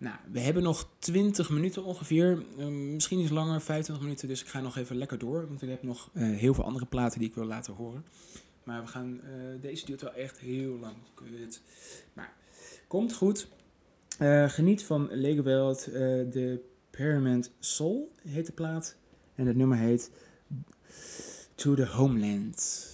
Nou, 0.00 0.16
we 0.32 0.40
hebben 0.40 0.62
nog 0.62 0.88
20 0.98 1.50
minuten 1.50 1.84
ongeveer. 1.84 2.44
Uh, 2.58 2.66
misschien 2.66 3.18
iets 3.18 3.30
langer, 3.30 3.60
25 3.60 4.04
minuten. 4.04 4.28
Dus 4.28 4.40
ik 4.40 4.48
ga 4.48 4.60
nog 4.60 4.76
even 4.76 4.96
lekker 4.96 5.18
door. 5.18 5.46
Want 5.48 5.62
ik 5.62 5.68
heb 5.68 5.82
nog 5.82 6.10
eh, 6.12 6.22
heel 6.22 6.54
veel 6.54 6.64
andere 6.64 6.86
platen 6.86 7.18
die 7.18 7.28
ik 7.28 7.34
wil 7.34 7.44
laten 7.44 7.74
horen. 7.74 8.04
Maar 8.64 8.82
we 8.82 8.86
gaan, 8.86 9.20
eh, 9.22 9.30
deze 9.60 9.86
duurt 9.86 10.02
wel 10.02 10.12
echt 10.12 10.38
heel 10.38 10.78
lang. 10.78 10.96
Kut. 11.14 11.62
Maar 12.12 12.34
komt 12.86 13.14
goed. 13.14 13.48
geniet 14.46 14.82
van 14.82 15.08
Lego 15.10 15.42
World. 15.42 15.84
de 15.84 16.60
Paramount 16.90 17.50
Soul 17.58 18.12
heet 18.22 18.46
de 18.46 18.52
plaat. 18.52 18.96
En 19.34 19.46
het 19.46 19.56
nummer 19.56 19.78
heet 19.78 20.10
to 21.54 21.74
the 21.74 21.86
homeland. 21.86 22.89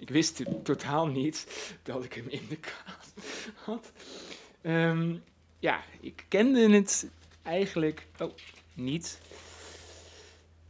Ik 0.00 0.10
wist 0.10 0.42
totaal 0.62 1.06
niet 1.06 1.46
dat 1.82 2.04
ik 2.04 2.12
hem 2.12 2.28
in 2.28 2.46
de 2.48 2.56
kast 2.56 3.12
had. 3.54 3.92
Ehm, 4.60 5.16
ja, 5.58 5.82
ik 6.00 6.24
kende 6.28 6.70
het 6.70 7.10
eigenlijk 7.42 8.06
oh, 8.18 8.32
niet. 8.74 9.20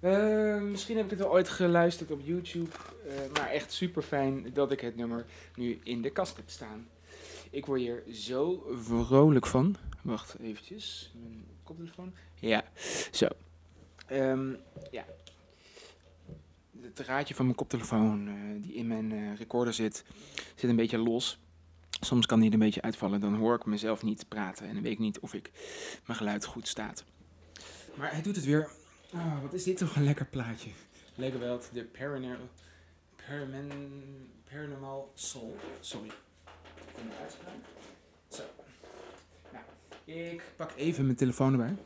Ehm, 0.00 0.70
misschien 0.70 0.96
heb 0.96 1.04
ik 1.04 1.10
het 1.10 1.18
wel 1.18 1.30
ooit 1.30 1.48
geluisterd 1.48 2.10
op 2.10 2.20
YouTube. 2.24 2.70
Uh, 3.06 3.12
maar 3.34 3.50
echt 3.50 3.72
super 3.72 4.02
fijn 4.02 4.50
dat 4.52 4.72
ik 4.72 4.80
het 4.80 4.96
nummer 4.96 5.26
nu 5.54 5.80
in 5.82 6.02
de 6.02 6.10
kast 6.10 6.36
heb 6.36 6.50
staan. 6.50 6.88
Ik 7.50 7.66
word 7.66 7.80
hier 7.80 8.02
zo 8.12 8.66
vrolijk 8.82 9.46
van. 9.46 9.76
Wacht 10.02 10.36
eventjes. 10.42 11.12
Mijn 11.20 11.44
koptelefoon. 11.62 12.14
Ja, 12.34 12.64
zo. 13.10 13.26
Um, 14.12 14.56
draadje 17.02 17.34
van 17.34 17.44
mijn 17.44 17.56
koptelefoon 17.56 18.28
uh, 18.28 18.62
die 18.62 18.74
in 18.74 18.86
mijn 18.86 19.10
uh, 19.10 19.36
recorder 19.36 19.74
zit, 19.74 20.04
zit 20.54 20.70
een 20.70 20.76
beetje 20.76 20.98
los. 20.98 21.38
Soms 22.00 22.26
kan 22.26 22.40
die 22.40 22.52
een 22.52 22.58
beetje 22.58 22.82
uitvallen, 22.82 23.20
dan 23.20 23.34
hoor 23.34 23.54
ik 23.54 23.64
mezelf 23.64 24.02
niet 24.02 24.28
praten 24.28 24.66
en 24.66 24.74
dan 24.74 24.82
weet 24.82 24.92
ik 24.92 24.98
niet 24.98 25.18
of 25.18 25.34
ik 25.34 25.50
mijn 26.06 26.18
geluid 26.18 26.44
goed 26.44 26.68
staat. 26.68 27.04
Maar 27.94 28.12
hij 28.12 28.22
doet 28.22 28.36
het 28.36 28.44
weer. 28.44 28.70
Oh, 29.14 29.42
wat 29.42 29.52
is 29.52 29.64
dit 29.64 29.76
toch 29.76 29.96
een 29.96 30.04
lekker 30.04 30.26
plaatje. 30.26 30.70
Lekker 31.14 31.40
wel 31.40 31.60
de 31.72 31.84
Paranormal, 31.84 32.48
Paranormal 34.50 35.12
Soul. 35.14 35.56
Sorry. 35.80 36.10
Zo. 38.28 38.42
Nou, 39.52 39.64
ik 40.04 40.42
pak 40.56 40.72
even 40.76 41.04
mijn 41.04 41.16
telefoon 41.16 41.52
erbij. 41.52 41.76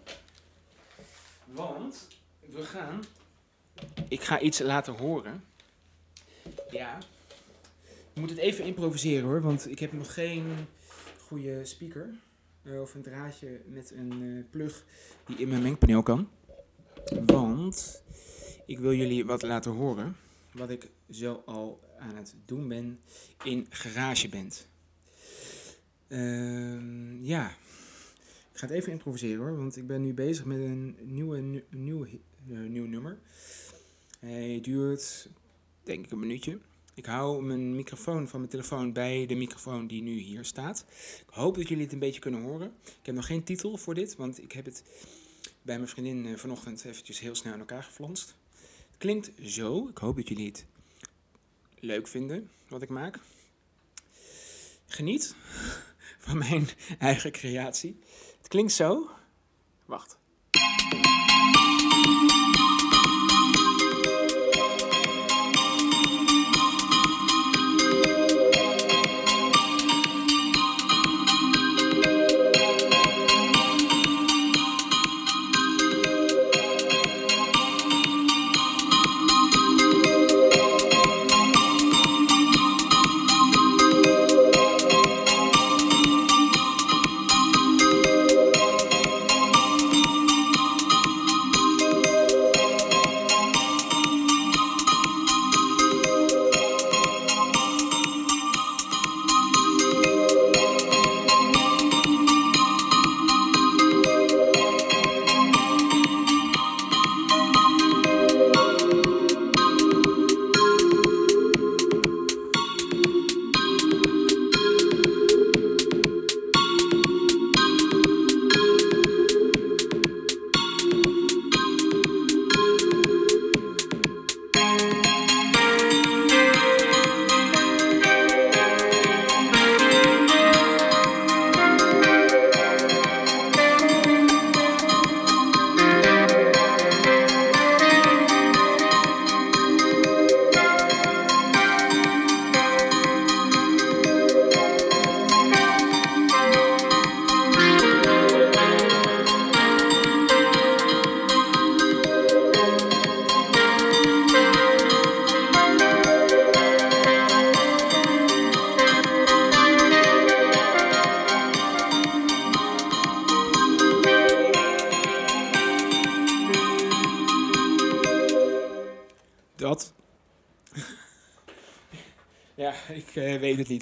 Want 1.44 2.08
we 2.40 2.62
gaan 2.62 3.02
ik 4.08 4.20
ga 4.20 4.40
iets 4.40 4.58
laten 4.58 4.94
horen. 4.94 5.44
Ja. 6.70 6.98
Ik 8.12 8.20
moet 8.20 8.30
het 8.30 8.38
even 8.38 8.64
improviseren 8.64 9.24
hoor, 9.24 9.40
want 9.40 9.70
ik 9.70 9.78
heb 9.78 9.92
nog 9.92 10.14
geen 10.14 10.46
goede 11.18 11.64
speaker. 11.64 12.14
Of 12.80 12.94
een 12.94 13.02
draadje 13.02 13.60
met 13.66 13.90
een 13.90 14.22
uh, 14.22 14.44
plug 14.50 14.84
die 15.26 15.36
in 15.36 15.48
mijn 15.48 15.62
mengpaneel 15.62 16.02
kan. 16.02 16.28
Want 17.26 18.02
ik 18.66 18.78
wil 18.78 18.94
jullie 18.94 19.24
wat 19.24 19.42
laten 19.42 19.72
horen. 19.72 20.16
Wat 20.52 20.70
ik 20.70 20.90
zo 21.10 21.42
al 21.46 21.80
aan 21.98 22.16
het 22.16 22.34
doen 22.44 22.68
ben 22.68 23.00
in 23.44 23.66
GarageBand. 23.70 24.66
Uh, 26.08 27.24
ja. 27.26 27.50
Ik 28.52 28.58
ga 28.58 28.66
het 28.66 28.76
even 28.76 28.92
improviseren 28.92 29.44
hoor, 29.44 29.56
want 29.56 29.76
ik 29.76 29.86
ben 29.86 30.02
nu 30.02 30.14
bezig 30.14 30.44
met 30.44 30.58
een 30.58 30.96
nieuwe, 31.00 31.62
nieuw, 31.70 32.06
uh, 32.48 32.68
nieuw 32.68 32.86
nummer. 32.86 33.18
Hij 34.26 34.58
duurt, 34.60 35.28
denk 35.82 36.04
ik, 36.04 36.10
een 36.10 36.18
minuutje. 36.18 36.58
Ik 36.94 37.06
hou 37.06 37.42
mijn 37.42 37.76
microfoon 37.76 38.28
van 38.28 38.38
mijn 38.38 38.50
telefoon 38.50 38.92
bij 38.92 39.26
de 39.26 39.34
microfoon 39.34 39.86
die 39.86 40.02
nu 40.02 40.18
hier 40.18 40.44
staat. 40.44 40.84
Ik 41.26 41.34
hoop 41.34 41.54
dat 41.54 41.68
jullie 41.68 41.84
het 41.84 41.92
een 41.92 41.98
beetje 41.98 42.20
kunnen 42.20 42.42
horen. 42.42 42.74
Ik 42.84 43.06
heb 43.06 43.14
nog 43.14 43.26
geen 43.26 43.44
titel 43.44 43.76
voor 43.76 43.94
dit, 43.94 44.16
want 44.16 44.42
ik 44.42 44.52
heb 44.52 44.64
het 44.64 44.84
bij 45.62 45.76
mijn 45.76 45.88
vriendin 45.88 46.26
eh, 46.26 46.36
vanochtend 46.36 46.84
eventjes 46.84 47.20
heel 47.20 47.34
snel 47.34 47.52
in 47.52 47.58
elkaar 47.58 47.82
geflanst. 47.82 48.34
Het 48.60 48.98
klinkt 48.98 49.30
zo. 49.44 49.88
Ik 49.88 49.98
hoop 49.98 50.16
dat 50.16 50.28
jullie 50.28 50.46
het 50.46 50.64
leuk 51.78 52.08
vinden 52.08 52.50
wat 52.68 52.82
ik 52.82 52.88
maak. 52.88 53.18
Geniet 54.86 55.34
van 56.18 56.38
mijn 56.38 56.68
eigen 56.98 57.32
creatie. 57.32 57.98
Het 58.38 58.48
klinkt 58.48 58.72
zo. 58.72 59.10
Wacht. 59.84 60.20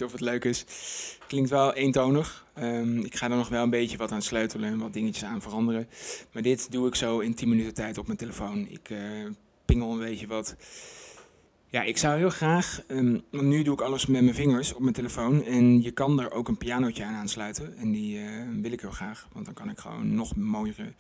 Of 0.03 0.13
het 0.13 0.21
leuk 0.21 0.45
is. 0.45 0.65
Klinkt 1.27 1.51
wel 1.51 1.75
eentonig. 1.75 2.47
Um, 2.59 2.99
ik 3.05 3.17
ga 3.17 3.31
er 3.31 3.37
nog 3.37 3.49
wel 3.49 3.63
een 3.63 3.71
beetje 3.71 3.97
wat 3.97 4.13
aan 4.13 4.23
sleutelen 4.23 4.71
en 4.71 4.79
wat 4.79 4.93
dingetjes 4.93 5.25
aan 5.25 5.43
veranderen. 5.43 5.89
Maar 6.33 6.43
dit 6.43 6.73
doe 6.73 6.87
ik 6.87 6.95
zo 6.95 7.19
in 7.19 7.35
10 7.35 7.49
minuten 7.49 7.75
tijd 7.75 7.99
op 7.99 8.07
mijn 8.07 8.19
telefoon. 8.19 8.67
Ik 8.69 8.91
uh, 8.91 8.99
pingel 9.65 9.93
een 9.93 9.99
beetje 9.99 10.27
wat. 10.27 10.57
Ja, 11.69 11.83
ik 11.83 11.97
zou 11.99 12.19
heel 12.19 12.31
graag, 12.31 12.83
want 13.31 13.47
nu 13.47 13.63
doe 13.63 13.75
ik 13.75 13.81
alles 13.81 14.07
met 14.07 14.23
mijn 14.23 14.35
vingers 14.35 14.73
op 14.73 14.81
mijn 14.81 14.95
telefoon. 14.95 15.45
En 15.45 15.83
je 15.83 15.91
kan 15.91 16.21
er 16.21 16.33
ook 16.33 16.49
een 16.49 16.59
pianootje 16.59 17.05
aan 17.05 17.15
aansluiten. 17.15 17.77
En 17.77 17.93
die 17.93 18.19
uh, 18.19 18.31
wil 18.63 18.73
ik 18.73 18.81
heel 18.81 18.91
graag, 18.91 19.29
want 19.33 19.45
dan 19.45 19.55
kan 19.55 19.71
ik 19.71 19.79
gewoon 19.79 20.15
nog 20.15 20.37
mooiere 20.37 20.93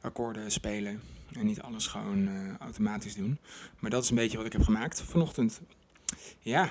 akkoorden 0.00 0.50
spelen. 0.50 1.00
En 1.32 1.46
niet 1.46 1.62
alles 1.62 1.86
gewoon 1.86 2.28
automatisch 2.58 3.14
doen. 3.14 3.38
Maar 3.78 3.90
dat 3.90 4.02
is 4.02 4.10
een 4.10 4.16
beetje 4.16 4.36
wat 4.36 4.46
ik 4.46 4.52
heb 4.52 4.62
gemaakt 4.62 5.02
vanochtend. 5.02 5.60
Ja, 6.40 6.70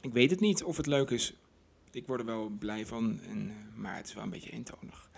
ik 0.00 0.12
weet 0.12 0.30
het 0.30 0.40
niet 0.40 0.64
of 0.64 0.76
het 0.76 0.86
leuk 0.86 1.10
is. 1.10 1.34
Ik 1.90 2.06
word 2.06 2.20
er 2.20 2.26
wel 2.26 2.48
blij 2.48 2.86
van, 2.86 3.20
en, 3.28 3.46
uh, 3.46 3.54
maar 3.74 3.96
het 3.96 4.06
is 4.06 4.14
wel 4.14 4.22
een 4.22 4.30
beetje 4.30 4.50
eentonig. 4.50 5.10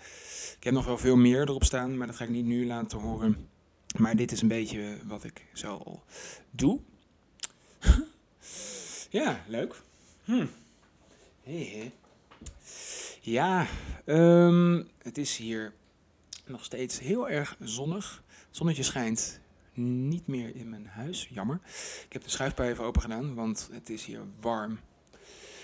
Ik 0.57 0.63
heb 0.63 0.73
nog 0.73 0.85
wel 0.85 0.97
veel 0.97 1.15
meer 1.15 1.41
erop 1.41 1.63
staan, 1.63 1.97
maar 1.97 2.07
dat 2.07 2.15
ga 2.15 2.23
ik 2.23 2.29
niet 2.29 2.45
nu 2.45 2.65
laten 2.65 2.99
horen. 2.99 3.49
Maar 3.97 4.15
dit 4.15 4.31
is 4.31 4.41
een 4.41 4.47
beetje 4.47 4.97
wat 5.05 5.23
ik 5.23 5.45
zo 5.53 6.01
doe. 6.51 6.79
ja, 9.09 9.43
leuk. 9.47 9.81
Hm. 10.23 10.45
Hey. 11.43 11.91
Ja, 13.21 13.67
um, 14.05 14.89
het 14.97 15.17
is 15.17 15.37
hier 15.37 15.73
nog 16.45 16.63
steeds 16.63 16.99
heel 16.99 17.29
erg 17.29 17.55
zonnig. 17.59 18.23
Het 18.47 18.57
zonnetje 18.57 18.83
schijnt 18.83 19.40
niet 19.81 20.27
meer 20.27 20.55
in 20.55 20.69
mijn 20.69 20.85
huis. 20.87 21.27
Jammer. 21.29 21.59
Ik 22.05 22.13
heb 22.13 22.23
de 22.23 22.29
schuifpui 22.29 22.69
even 22.69 22.83
open 22.83 23.01
gedaan, 23.01 23.33
want 23.33 23.69
het 23.71 23.89
is 23.89 24.05
hier 24.05 24.21
warm. 24.39 24.79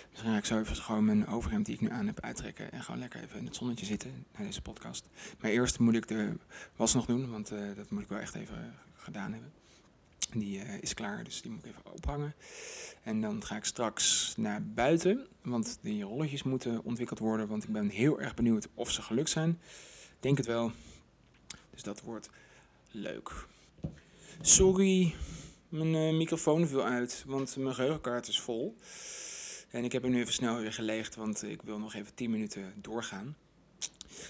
Misschien 0.10 0.32
ga 0.32 0.38
ik 0.38 0.46
zo 0.46 0.60
even 0.60 0.76
gewoon 0.76 1.06
mijn 1.06 1.28
overhemd 1.28 1.66
die 1.66 1.76
ik 1.76 1.82
nu 1.82 1.90
aan 1.90 2.08
heb 2.08 2.22
uittrekken 2.22 2.72
en 2.72 2.84
gewoon 2.84 3.00
lekker 3.00 3.24
even 3.24 3.40
in 3.40 3.46
het 3.46 3.56
zonnetje 3.56 3.86
zitten 3.86 4.26
naar 4.36 4.46
deze 4.46 4.62
podcast. 4.62 5.10
Maar 5.40 5.52
eerst 5.52 5.80
moet 5.80 5.96
ik 5.96 6.08
de 6.08 6.34
was 6.76 6.94
nog 6.94 7.06
doen, 7.06 7.30
want 7.30 7.52
uh, 7.52 7.76
dat 7.76 7.90
moet 7.90 8.02
ik 8.02 8.08
wel 8.08 8.20
echt 8.20 8.36
even 8.36 8.74
gedaan 8.96 9.32
hebben. 9.32 9.52
Die 10.34 10.60
eh, 10.60 10.82
is 10.82 10.94
klaar, 10.94 11.24
dus 11.24 11.42
die 11.42 11.52
moet 11.52 11.66
ik 11.66 11.72
even 11.72 11.94
ophangen. 11.94 12.36
En 13.04 13.22
dan 13.22 13.46
ga 13.46 13.56
ik 13.56 13.66
straks 13.66 14.34
naar 14.38 14.64
buiten, 14.64 15.28
want 15.42 15.78
die 15.82 16.04
rolletjes 16.04 16.44
moeten 16.44 16.84
ontwikkeld 16.84 17.20
worden. 17.20 17.48
Want 17.48 17.64
ik 17.64 17.72
ben 17.72 17.90
heel 17.90 18.22
erg 18.22 18.34
benieuwd 18.34 18.68
of 18.74 18.92
ze 18.92 19.02
gelukt 19.02 19.30
zijn. 19.30 19.60
Denk 20.20 20.38
het 20.38 20.46
wel. 20.46 20.72
Dus 21.70 21.84
dat 21.84 22.02
wordt 22.02 22.30
leuk. 22.92 23.48
Sorry, 24.42 25.16
mijn 25.70 25.94
uh, 25.94 26.18
microfoon 26.18 26.68
viel 26.68 26.84
uit, 26.84 27.24
want 27.28 27.56
mijn 27.56 27.76
geheugenkaart 27.76 28.28
is 28.28 28.40
vol. 28.40 28.76
En 29.70 29.84
ik 29.84 29.92
heb 29.92 30.02
hem 30.02 30.12
nu 30.12 30.20
even 30.20 30.34
snel 30.34 30.58
weer 30.58 30.74
geleegd, 30.74 31.16
want 31.16 31.44
ik 31.44 31.62
wil 31.62 31.80
nog 31.80 31.94
even 31.94 32.14
10 32.16 32.32
minuten 32.32 32.74
doorgaan. 32.82 33.36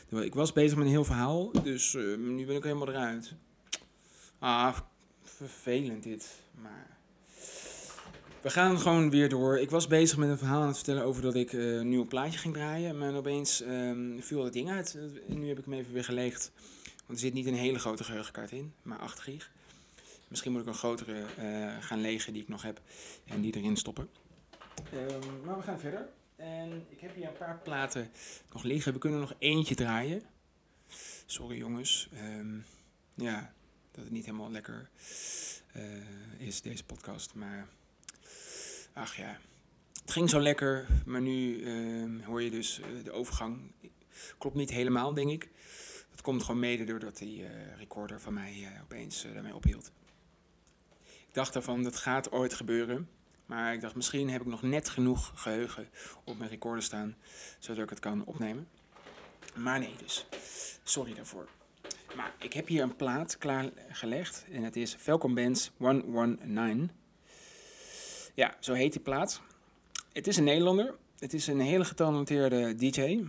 Ik 0.10 0.36
was 0.36 0.54
bezig 0.54 0.78
met 0.78 0.86
een 0.86 0.92
heel 0.92 1.04
verhaal, 1.04 1.52
dus 1.64 1.94
uh, 1.94 2.18
nu 2.18 2.46
ben 2.46 2.56
ik 2.56 2.64
helemaal 2.64 2.90
eruit. 2.90 3.34
Ah, 4.40 4.78
vervelend 5.24 6.04
dit. 6.04 6.40
Maar 6.62 6.98
we 8.42 8.50
gaan 8.50 8.80
gewoon 8.80 9.10
weer 9.10 9.30
door. 9.30 9.60
Ik 9.60 9.70
was 9.70 9.88
bezig 9.88 10.18
met 10.18 10.30
een 10.30 10.38
verhaal 10.38 10.62
aan 10.62 10.68
het 10.68 10.76
vertellen 10.76 11.04
over 11.04 11.22
dat 11.22 11.36
ik 11.36 11.52
uh, 11.52 11.76
een 11.76 11.90
nieuw 11.90 12.08
plaatje 12.08 12.40
ging 12.40 12.54
draaien. 12.54 12.98
Maar 12.98 13.16
opeens 13.16 13.62
um, 13.62 14.18
viel 14.22 14.44
dat 14.44 14.54
ding 14.54 14.70
uit. 14.70 14.98
nu 15.28 15.48
heb 15.48 15.58
ik 15.58 15.66
hem 15.66 15.74
even 15.74 15.94
weer 15.94 16.04
geleegd. 16.04 16.52
Want 17.06 17.20
er 17.20 17.26
zit 17.26 17.34
niet 17.34 17.46
een 17.46 17.54
hele 17.54 17.80
grote 17.80 18.04
geheugenkaart 18.04 18.52
in, 18.52 18.74
maar 18.82 19.00
8 19.00 19.20
gig. 19.20 19.52
Misschien 20.28 20.52
moet 20.52 20.62
ik 20.62 20.68
een 20.68 20.74
grotere 20.74 21.26
uh, 21.40 21.84
gaan 21.84 22.02
legen 22.02 22.34
die 22.34 22.42
ik 22.42 22.48
nog 22.48 22.62
heb 22.62 22.82
en 23.26 23.42
die 23.42 23.56
erin 23.56 23.78
stoppen. 23.78 24.10
Um, 24.94 25.46
maar 25.46 25.58
we 25.58 25.64
gaan 25.64 25.80
verder. 25.80 26.10
En 26.36 26.86
ik 26.90 27.00
heb 27.00 27.16
hier 27.16 27.28
een 27.28 27.38
paar 27.38 27.60
platen 27.64 28.12
nog 28.52 28.64
liggen. 28.64 28.94
We 28.94 29.00
kunnen 29.00 29.20
nog 29.20 29.34
eentje 29.38 29.76
draaien. 29.76 30.22
Sorry 31.26 31.58
jongens. 31.58 32.10
Um, 32.24 32.66
ja, 33.14 33.54
dat 33.92 34.04
het 34.04 34.14
niet 34.14 34.26
helemaal 34.26 34.52
lekker 34.52 34.90
uh, 35.76 35.84
is, 36.38 36.62
deze 36.62 36.84
podcast. 36.84 37.34
Maar 37.34 37.68
ach 38.94 39.16
ja, 39.16 39.40
het 40.02 40.12
ging 40.12 40.30
zo 40.30 40.40
lekker. 40.40 40.88
Maar 41.06 41.22
nu 41.22 41.56
uh, 41.56 42.26
hoor 42.26 42.42
je 42.42 42.50
dus 42.50 42.80
uh, 42.80 43.04
de 43.04 43.12
overgang. 43.12 43.72
Klopt 44.38 44.56
niet 44.56 44.72
helemaal, 44.72 45.14
denk 45.14 45.30
ik. 45.30 45.50
Dat 46.12 46.22
komt 46.22 46.44
gewoon 46.44 46.60
mede 46.60 46.84
doordat 46.84 47.18
die 47.18 47.46
recorder 47.78 48.22
van 48.22 48.34
mij 48.34 48.80
opeens 48.84 49.26
daarmee 49.34 49.56
ophield. 49.56 49.92
Ik 51.38 51.44
dacht 51.44 51.56
ervan, 51.56 51.84
dat 51.84 51.96
gaat 51.96 52.32
ooit 52.32 52.54
gebeuren. 52.54 53.10
Maar 53.46 53.74
ik 53.74 53.82
dacht, 53.82 53.96
misschien 53.96 54.30
heb 54.30 54.42
ik 54.42 54.48
nog 54.48 54.62
net 54.62 54.90
genoeg 54.90 55.32
geheugen 55.36 55.90
op 56.24 56.38
mijn 56.38 56.50
recorder 56.50 56.84
staan, 56.84 57.16
zodat 57.60 57.84
ik 57.84 57.90
het 57.90 58.00
kan 58.00 58.26
opnemen. 58.26 58.68
Maar 59.56 59.80
nee, 59.80 59.94
dus. 59.98 60.26
Sorry 60.84 61.14
daarvoor. 61.14 61.48
Maar 62.16 62.34
ik 62.40 62.54
heb 62.54 62.68
hier 62.68 62.84
een 62.84 62.96
plaat 62.96 63.38
klaargelegd 63.38 64.46
en 64.52 64.64
het 64.64 64.76
is 64.76 64.96
Falcon 64.96 65.34
Bands 65.34 65.72
119. 65.78 66.92
Ja, 68.34 68.56
zo 68.60 68.74
heet 68.74 68.92
die 68.92 69.02
plaat. 69.02 69.42
Het 70.14 70.28
is 70.28 70.38
een 70.38 70.44
Nederlander. 70.44 70.96
Het 71.20 71.34
is 71.34 71.48
een 71.48 71.60
hele 71.60 71.86
getalenteerde 71.86 72.76
DJ, 72.76 73.24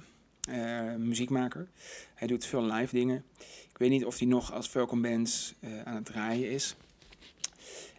uh, 0.51 0.95
muziekmaker. 0.95 1.69
Hij 2.15 2.29
doet 2.29 2.45
veel 2.45 2.63
live 2.63 2.95
dingen. 2.95 3.25
Ik 3.71 3.79
weet 3.79 3.91
niet 3.91 4.05
of 4.05 4.19
hij 4.19 4.29
nog 4.29 4.53
als 4.53 4.67
Falcon 4.67 5.03
Bands 5.03 5.55
uh, 5.61 5.83
aan 5.83 5.95
het 5.95 6.05
draaien 6.05 6.51
is. 6.51 6.77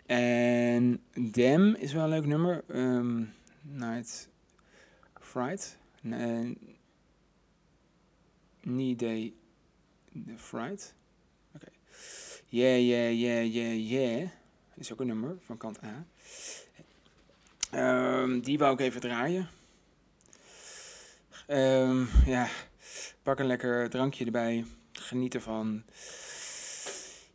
En 0.10 1.02
Dem 1.32 1.76
is 1.76 1.94
wel 1.94 2.04
een 2.04 2.10
leuk 2.10 2.26
nummer. 2.26 2.64
Um, 2.68 3.34
Night 3.62 4.30
Fright. 5.20 5.78
Need 8.62 9.00
Day 9.00 9.34
The 10.26 10.38
Fright. 10.38 10.94
Oké. 11.56 11.66
Okay. 11.66 11.74
Yeah, 12.48 12.80
yeah, 12.80 13.20
yeah, 13.20 13.54
yeah, 13.54 13.90
yeah. 13.90 14.30
Is 14.76 14.92
ook 14.92 15.00
een 15.00 15.08
nummer 15.08 15.38
van 15.46 15.58
kant 15.58 15.80
A. 15.84 16.06
Um, 18.22 18.42
die 18.42 18.58
wou 18.58 18.74
ik 18.74 18.80
even 18.80 19.02
draaien. 19.02 19.50
Um, 21.48 22.10
ja, 22.26 22.48
pak 23.24 23.40
een 23.40 23.46
lekker 23.46 23.90
drankje 23.90 24.26
erbij. 24.26 24.66
Geniet 24.92 25.36
ervan. 25.36 25.84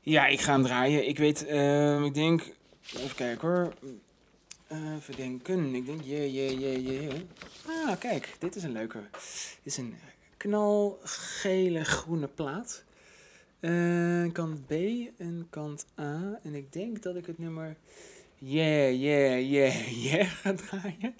Ja, 0.01 0.27
ik 0.27 0.41
ga 0.41 0.53
hem 0.53 0.63
draaien. 0.63 1.09
Ik 1.09 1.19
weet, 1.19 1.43
ik 2.05 2.15
denk 2.15 2.53
Even 2.93 3.15
kijken 3.15 3.49
hoor. 3.49 3.73
Uh, 4.73 4.95
even 4.95 5.17
denken. 5.17 5.75
Ik 5.75 5.87
denk, 5.87 6.03
yeah, 6.03 6.35
yeah, 6.35 6.61
yeah, 6.61 6.87
yeah. 6.87 7.15
Ah, 7.67 7.99
kijk, 7.99 8.37
dit 8.39 8.57
is 8.57 8.63
een 8.63 8.73
leuke. 8.73 9.01
Dit 9.11 9.61
is 9.63 9.77
een 9.77 9.95
knalgele 10.37 11.85
groene 11.85 12.29
plaat. 12.29 12.85
Uh, 13.61 14.33
kant 14.33 14.67
B 14.67 14.73
en 15.19 15.47
kant 15.51 15.87
A. 16.01 16.41
En 16.43 16.55
ik 16.55 16.73
denk 16.73 17.03
dat 17.03 17.17
ik 17.17 17.27
het 17.27 17.39
nummer 17.39 17.77
Yeah, 18.39 18.93
yeah, 18.93 19.51
yeah, 19.51 20.05
yeah 20.05 20.27
ga 20.27 20.53
draaien. 20.53 21.15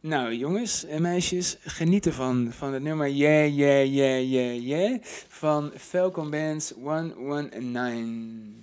Nou, 0.00 0.34
jongens 0.34 0.84
en 0.84 1.02
meisjes, 1.02 1.56
geniet 1.60 2.06
ervan. 2.06 2.52
Van 2.52 2.72
het 2.72 2.82
nummer 2.82 3.08
Yeah, 3.08 3.56
yeah, 3.56 3.94
yeah, 3.94 4.30
yeah, 4.30 4.62
yeah. 4.62 4.98
Van 5.28 5.72
Falcon 5.76 6.30
Bands 6.30 6.70
119. 6.70 8.61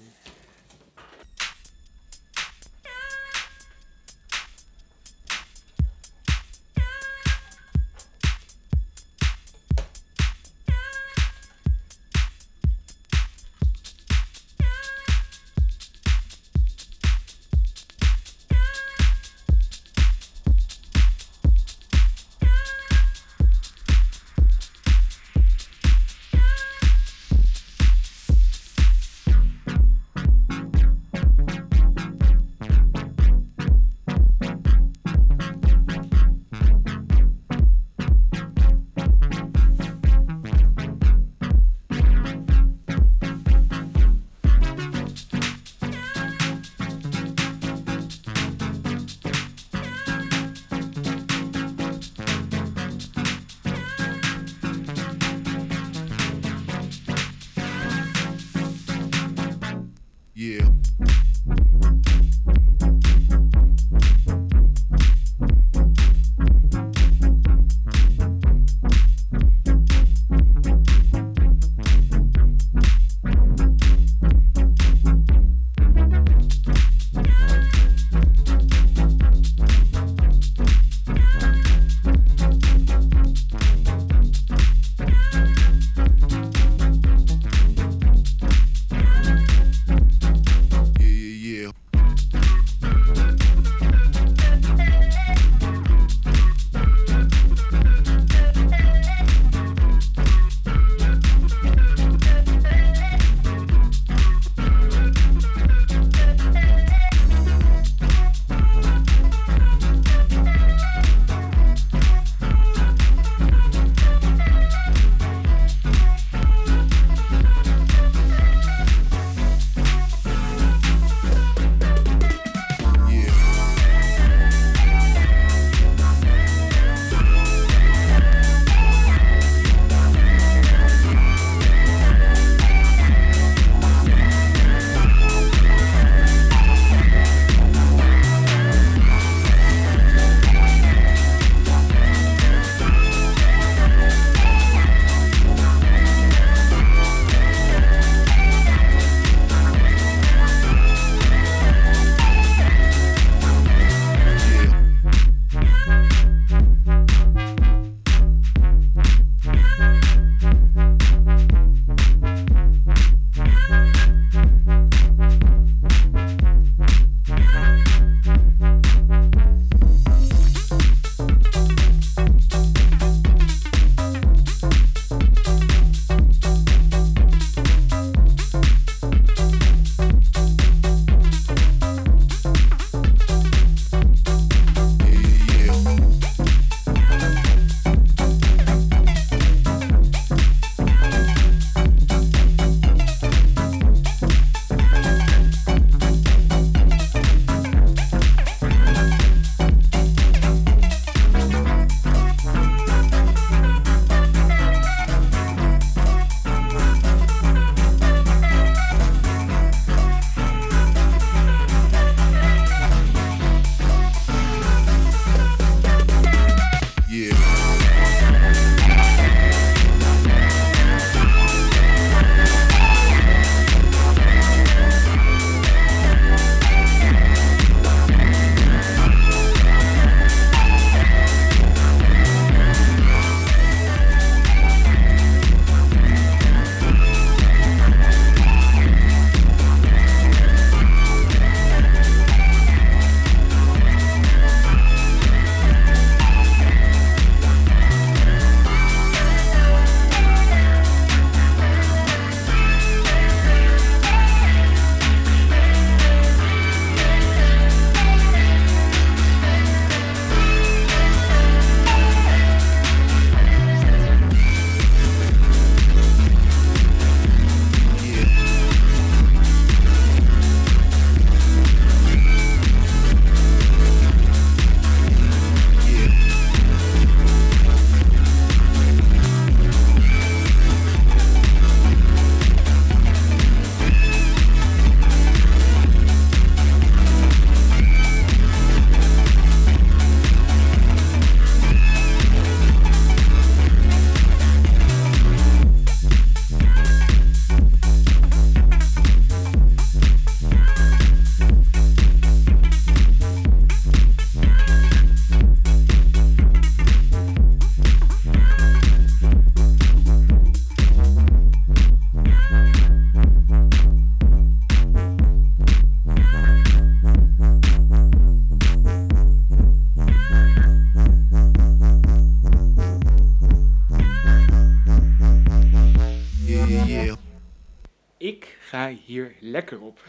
Hier 329.39 329.51
lekker 329.51 329.81
op. 329.81 329.99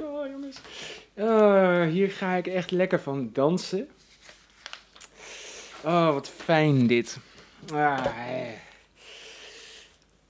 Oh, 0.00 0.26
jongens. 0.26 0.60
Oh, 1.16 1.82
hier 1.82 2.10
ga 2.10 2.34
ik 2.34 2.46
echt 2.46 2.70
lekker 2.70 3.00
van 3.00 3.30
dansen. 3.32 3.88
Oh, 5.84 6.12
wat 6.12 6.28
fijn 6.28 6.86
dit. 6.86 7.18
Ah, 7.72 8.06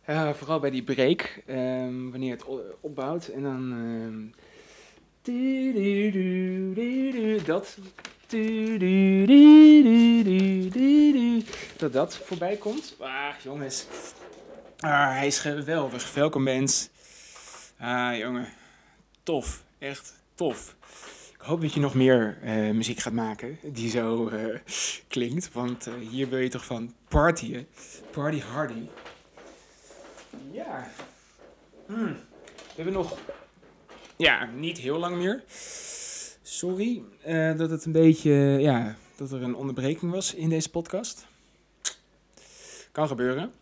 eh. 0.04 0.30
vooral 0.34 0.60
bij 0.60 0.70
die 0.70 0.82
break, 0.82 1.42
um, 1.48 2.10
wanneer 2.10 2.32
het 2.32 2.44
opbouwt 2.80 3.26
en 3.26 3.42
dan... 3.42 3.72
Um, 3.72 4.34
dat. 7.44 7.76
Dat 11.76 11.92
dat 11.92 12.16
voorbij 12.16 12.56
komt. 12.56 12.96
Ah, 12.98 13.28
jongens. 13.42 13.86
Ah, 14.78 15.16
hij 15.16 15.26
is 15.26 15.38
geweldig. 15.38 16.14
Welkom 16.14 16.42
mens. 16.42 16.88
Ah, 17.78 18.16
jongen. 18.16 18.48
Tof. 19.22 19.64
Echt 19.78 20.14
tof. 20.34 20.76
Ik 21.34 21.40
hoop 21.40 21.60
dat 21.60 21.72
je 21.72 21.80
nog 21.80 21.94
meer 21.94 22.38
uh, 22.42 22.74
muziek 22.74 22.98
gaat 22.98 23.12
maken 23.12 23.58
die 23.62 23.90
zo 23.90 24.28
uh, 24.28 24.58
klinkt. 25.08 25.52
Want 25.52 25.86
uh, 25.86 25.94
hier 26.08 26.28
wil 26.28 26.38
je 26.38 26.48
toch 26.48 26.64
van 26.64 26.94
partyen. 27.08 27.66
Party 28.10 28.40
hardy. 28.40 28.88
Ja. 30.50 30.90
Hmm. 31.86 32.16
We 32.46 32.74
hebben 32.74 32.94
nog... 32.94 33.18
Ja, 34.16 34.44
niet 34.44 34.78
heel 34.78 34.98
lang 34.98 35.16
meer. 35.16 35.44
Sorry 36.42 37.02
dat 37.56 37.70
het 37.70 37.84
een 37.84 37.92
beetje... 37.92 38.32
Ja, 38.60 38.96
dat 39.16 39.32
er 39.32 39.42
een 39.42 39.54
onderbreking 39.54 40.12
was 40.12 40.34
in 40.34 40.48
deze 40.48 40.70
podcast. 40.70 41.26
Kan 42.92 43.08
gebeuren. 43.08 43.52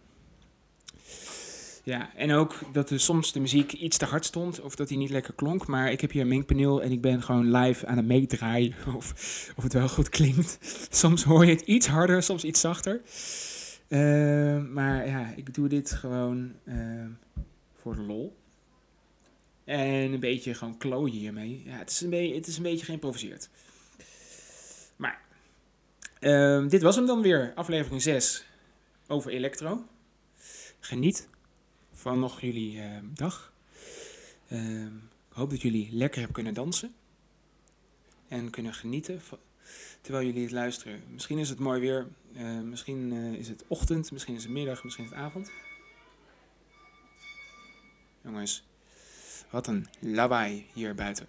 Ja, 1.85 2.15
en 2.17 2.33
ook 2.33 2.59
dat 2.73 2.91
er 2.91 3.01
soms 3.01 3.33
de 3.33 3.41
muziek 3.41 3.73
iets 3.73 3.97
te 3.97 4.05
hard 4.05 4.25
stond 4.25 4.61
of 4.61 4.75
dat 4.75 4.89
hij 4.89 4.99
niet 4.99 5.11
lekker 5.11 5.35
klonk. 5.35 5.67
Maar 5.67 5.93
ik 5.93 6.01
heb 6.01 6.11
hier 6.11 6.23
een 6.23 6.29
mengpaneel 6.29 6.83
en 6.83 6.93
ik 6.93 7.01
ben 7.01 7.23
gewoon 7.23 7.57
live 7.57 7.87
aan 7.87 7.97
het 7.97 8.07
meedraaien 8.07 8.75
of, 8.97 9.13
of 9.57 9.63
het 9.63 9.73
wel 9.73 9.89
goed 9.89 10.09
klinkt. 10.09 10.59
Soms 10.91 11.23
hoor 11.23 11.45
je 11.45 11.53
het 11.53 11.61
iets 11.61 11.87
harder, 11.87 12.23
soms 12.23 12.45
iets 12.45 12.61
zachter. 12.61 13.01
Uh, 13.89 14.65
maar 14.65 15.07
ja, 15.07 15.33
ik 15.37 15.55
doe 15.55 15.69
dit 15.69 15.93
gewoon 15.93 16.53
uh, 16.65 17.05
voor 17.75 17.95
de 17.95 18.03
lol. 18.03 18.37
En 19.65 20.13
een 20.13 20.21
beetje 20.21 20.55
gewoon 20.55 20.77
klooien 20.77 21.19
hiermee. 21.19 21.63
Ja, 21.65 21.77
het 21.77 21.91
is 21.91 22.01
een, 22.01 22.11
beetje, 22.11 22.35
het 22.35 22.47
is 22.47 22.57
een 22.57 22.63
beetje 22.63 22.85
geïmproviseerd. 22.85 23.49
Maar 24.97 25.21
uh, 26.21 26.69
dit 26.69 26.83
was 26.83 26.97
hem 26.97 27.07
dan 27.07 27.23
weer, 27.23 27.53
aflevering 27.55 28.03
6 28.03 28.45
over 29.07 29.31
elektro. 29.31 29.85
Geniet 30.81 31.29
van 32.03 32.19
nog 32.19 32.41
jullie 32.41 32.77
uh, 32.77 32.85
dag. 33.03 33.53
Uh, 34.49 34.85
ik 34.85 35.33
hoop 35.33 35.51
dat 35.51 35.63
jullie 35.63 35.89
lekker 35.93 36.17
hebben 36.17 36.35
kunnen 36.35 36.55
dansen. 36.55 36.95
En 38.29 38.51
kunnen 38.51 38.75
genieten 38.75 39.21
terwijl 40.01 40.27
jullie 40.27 40.43
het 40.43 40.53
luisteren. 40.53 41.03
Misschien 41.09 41.39
is 41.39 41.49
het 41.49 41.59
mooi 41.59 41.81
weer. 41.81 42.07
Uh, 42.37 42.61
misschien 42.61 43.13
is 43.13 43.49
het 43.49 43.65
ochtend. 43.67 44.13
Misschien 44.13 44.35
is 44.35 44.43
het 44.43 44.53
middag. 44.53 44.85
Misschien 44.85 45.05
is 45.05 45.11
het 45.11 45.19
avond. 45.19 45.51
Jongens, 48.25 48.65
wat 49.51 49.67
een 49.67 49.87
lawaai 49.99 50.67
hier 50.73 50.95
buiten. 50.95 51.29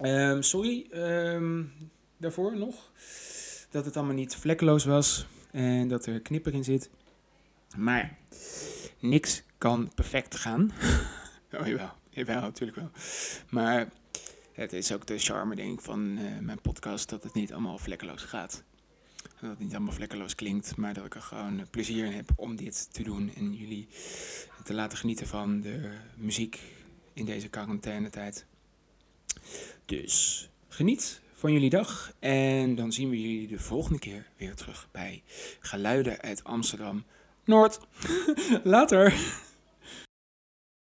Um, 0.00 0.42
sorry 0.42 0.86
daarvoor 2.16 2.56
nog. 2.56 2.92
Dat 3.70 3.84
het 3.84 3.96
allemaal 3.96 4.14
niet 4.14 4.36
vlekkeloos 4.36 4.84
was. 4.84 5.26
En 5.50 5.88
dat 5.88 6.06
er 6.06 6.20
knipper 6.20 6.54
in 6.54 6.64
zit. 6.64 6.90
Maar 7.76 8.18
niks 9.02 9.42
kan 9.58 9.90
perfect 9.94 10.36
gaan. 10.36 10.72
oh 11.60 11.66
jawel, 11.66 11.92
jawel, 12.10 12.40
natuurlijk 12.40 12.78
wel. 12.78 12.90
Maar 13.48 13.88
het 14.52 14.72
is 14.72 14.92
ook 14.92 15.06
de 15.06 15.18
charme, 15.18 15.54
denk 15.54 15.72
ik, 15.72 15.80
van 15.80 16.18
uh, 16.18 16.38
mijn 16.38 16.60
podcast 16.60 17.08
dat 17.08 17.22
het 17.22 17.34
niet 17.34 17.52
allemaal 17.52 17.78
vlekkeloos 17.78 18.22
gaat. 18.22 18.62
Dat 19.40 19.50
het 19.50 19.58
niet 19.58 19.74
allemaal 19.74 19.92
vlekkeloos 19.92 20.34
klinkt, 20.34 20.76
maar 20.76 20.94
dat 20.94 21.04
ik 21.04 21.14
er 21.14 21.22
gewoon 21.22 21.66
plezier 21.70 22.04
in 22.04 22.12
heb 22.12 22.30
om 22.36 22.56
dit 22.56 22.92
te 22.92 23.02
doen 23.02 23.32
en 23.34 23.54
jullie 23.54 23.88
te 24.64 24.74
laten 24.74 24.98
genieten 24.98 25.26
van 25.26 25.60
de 25.60 25.90
muziek 26.16 26.60
in 27.12 27.24
deze 27.24 27.48
quarantainetijd. 27.48 28.46
Dus 29.84 30.48
geniet 30.68 31.20
van 31.32 31.52
jullie 31.52 31.70
dag 31.70 32.12
en 32.18 32.74
dan 32.74 32.92
zien 32.92 33.10
we 33.10 33.20
jullie 33.20 33.48
de 33.48 33.58
volgende 33.58 33.98
keer 33.98 34.26
weer 34.36 34.54
terug 34.54 34.88
bij 34.92 35.22
Geluiden 35.60 36.20
uit 36.20 36.44
Amsterdam 36.44 37.04
Noord. 37.48 37.78
Later. 38.64 39.12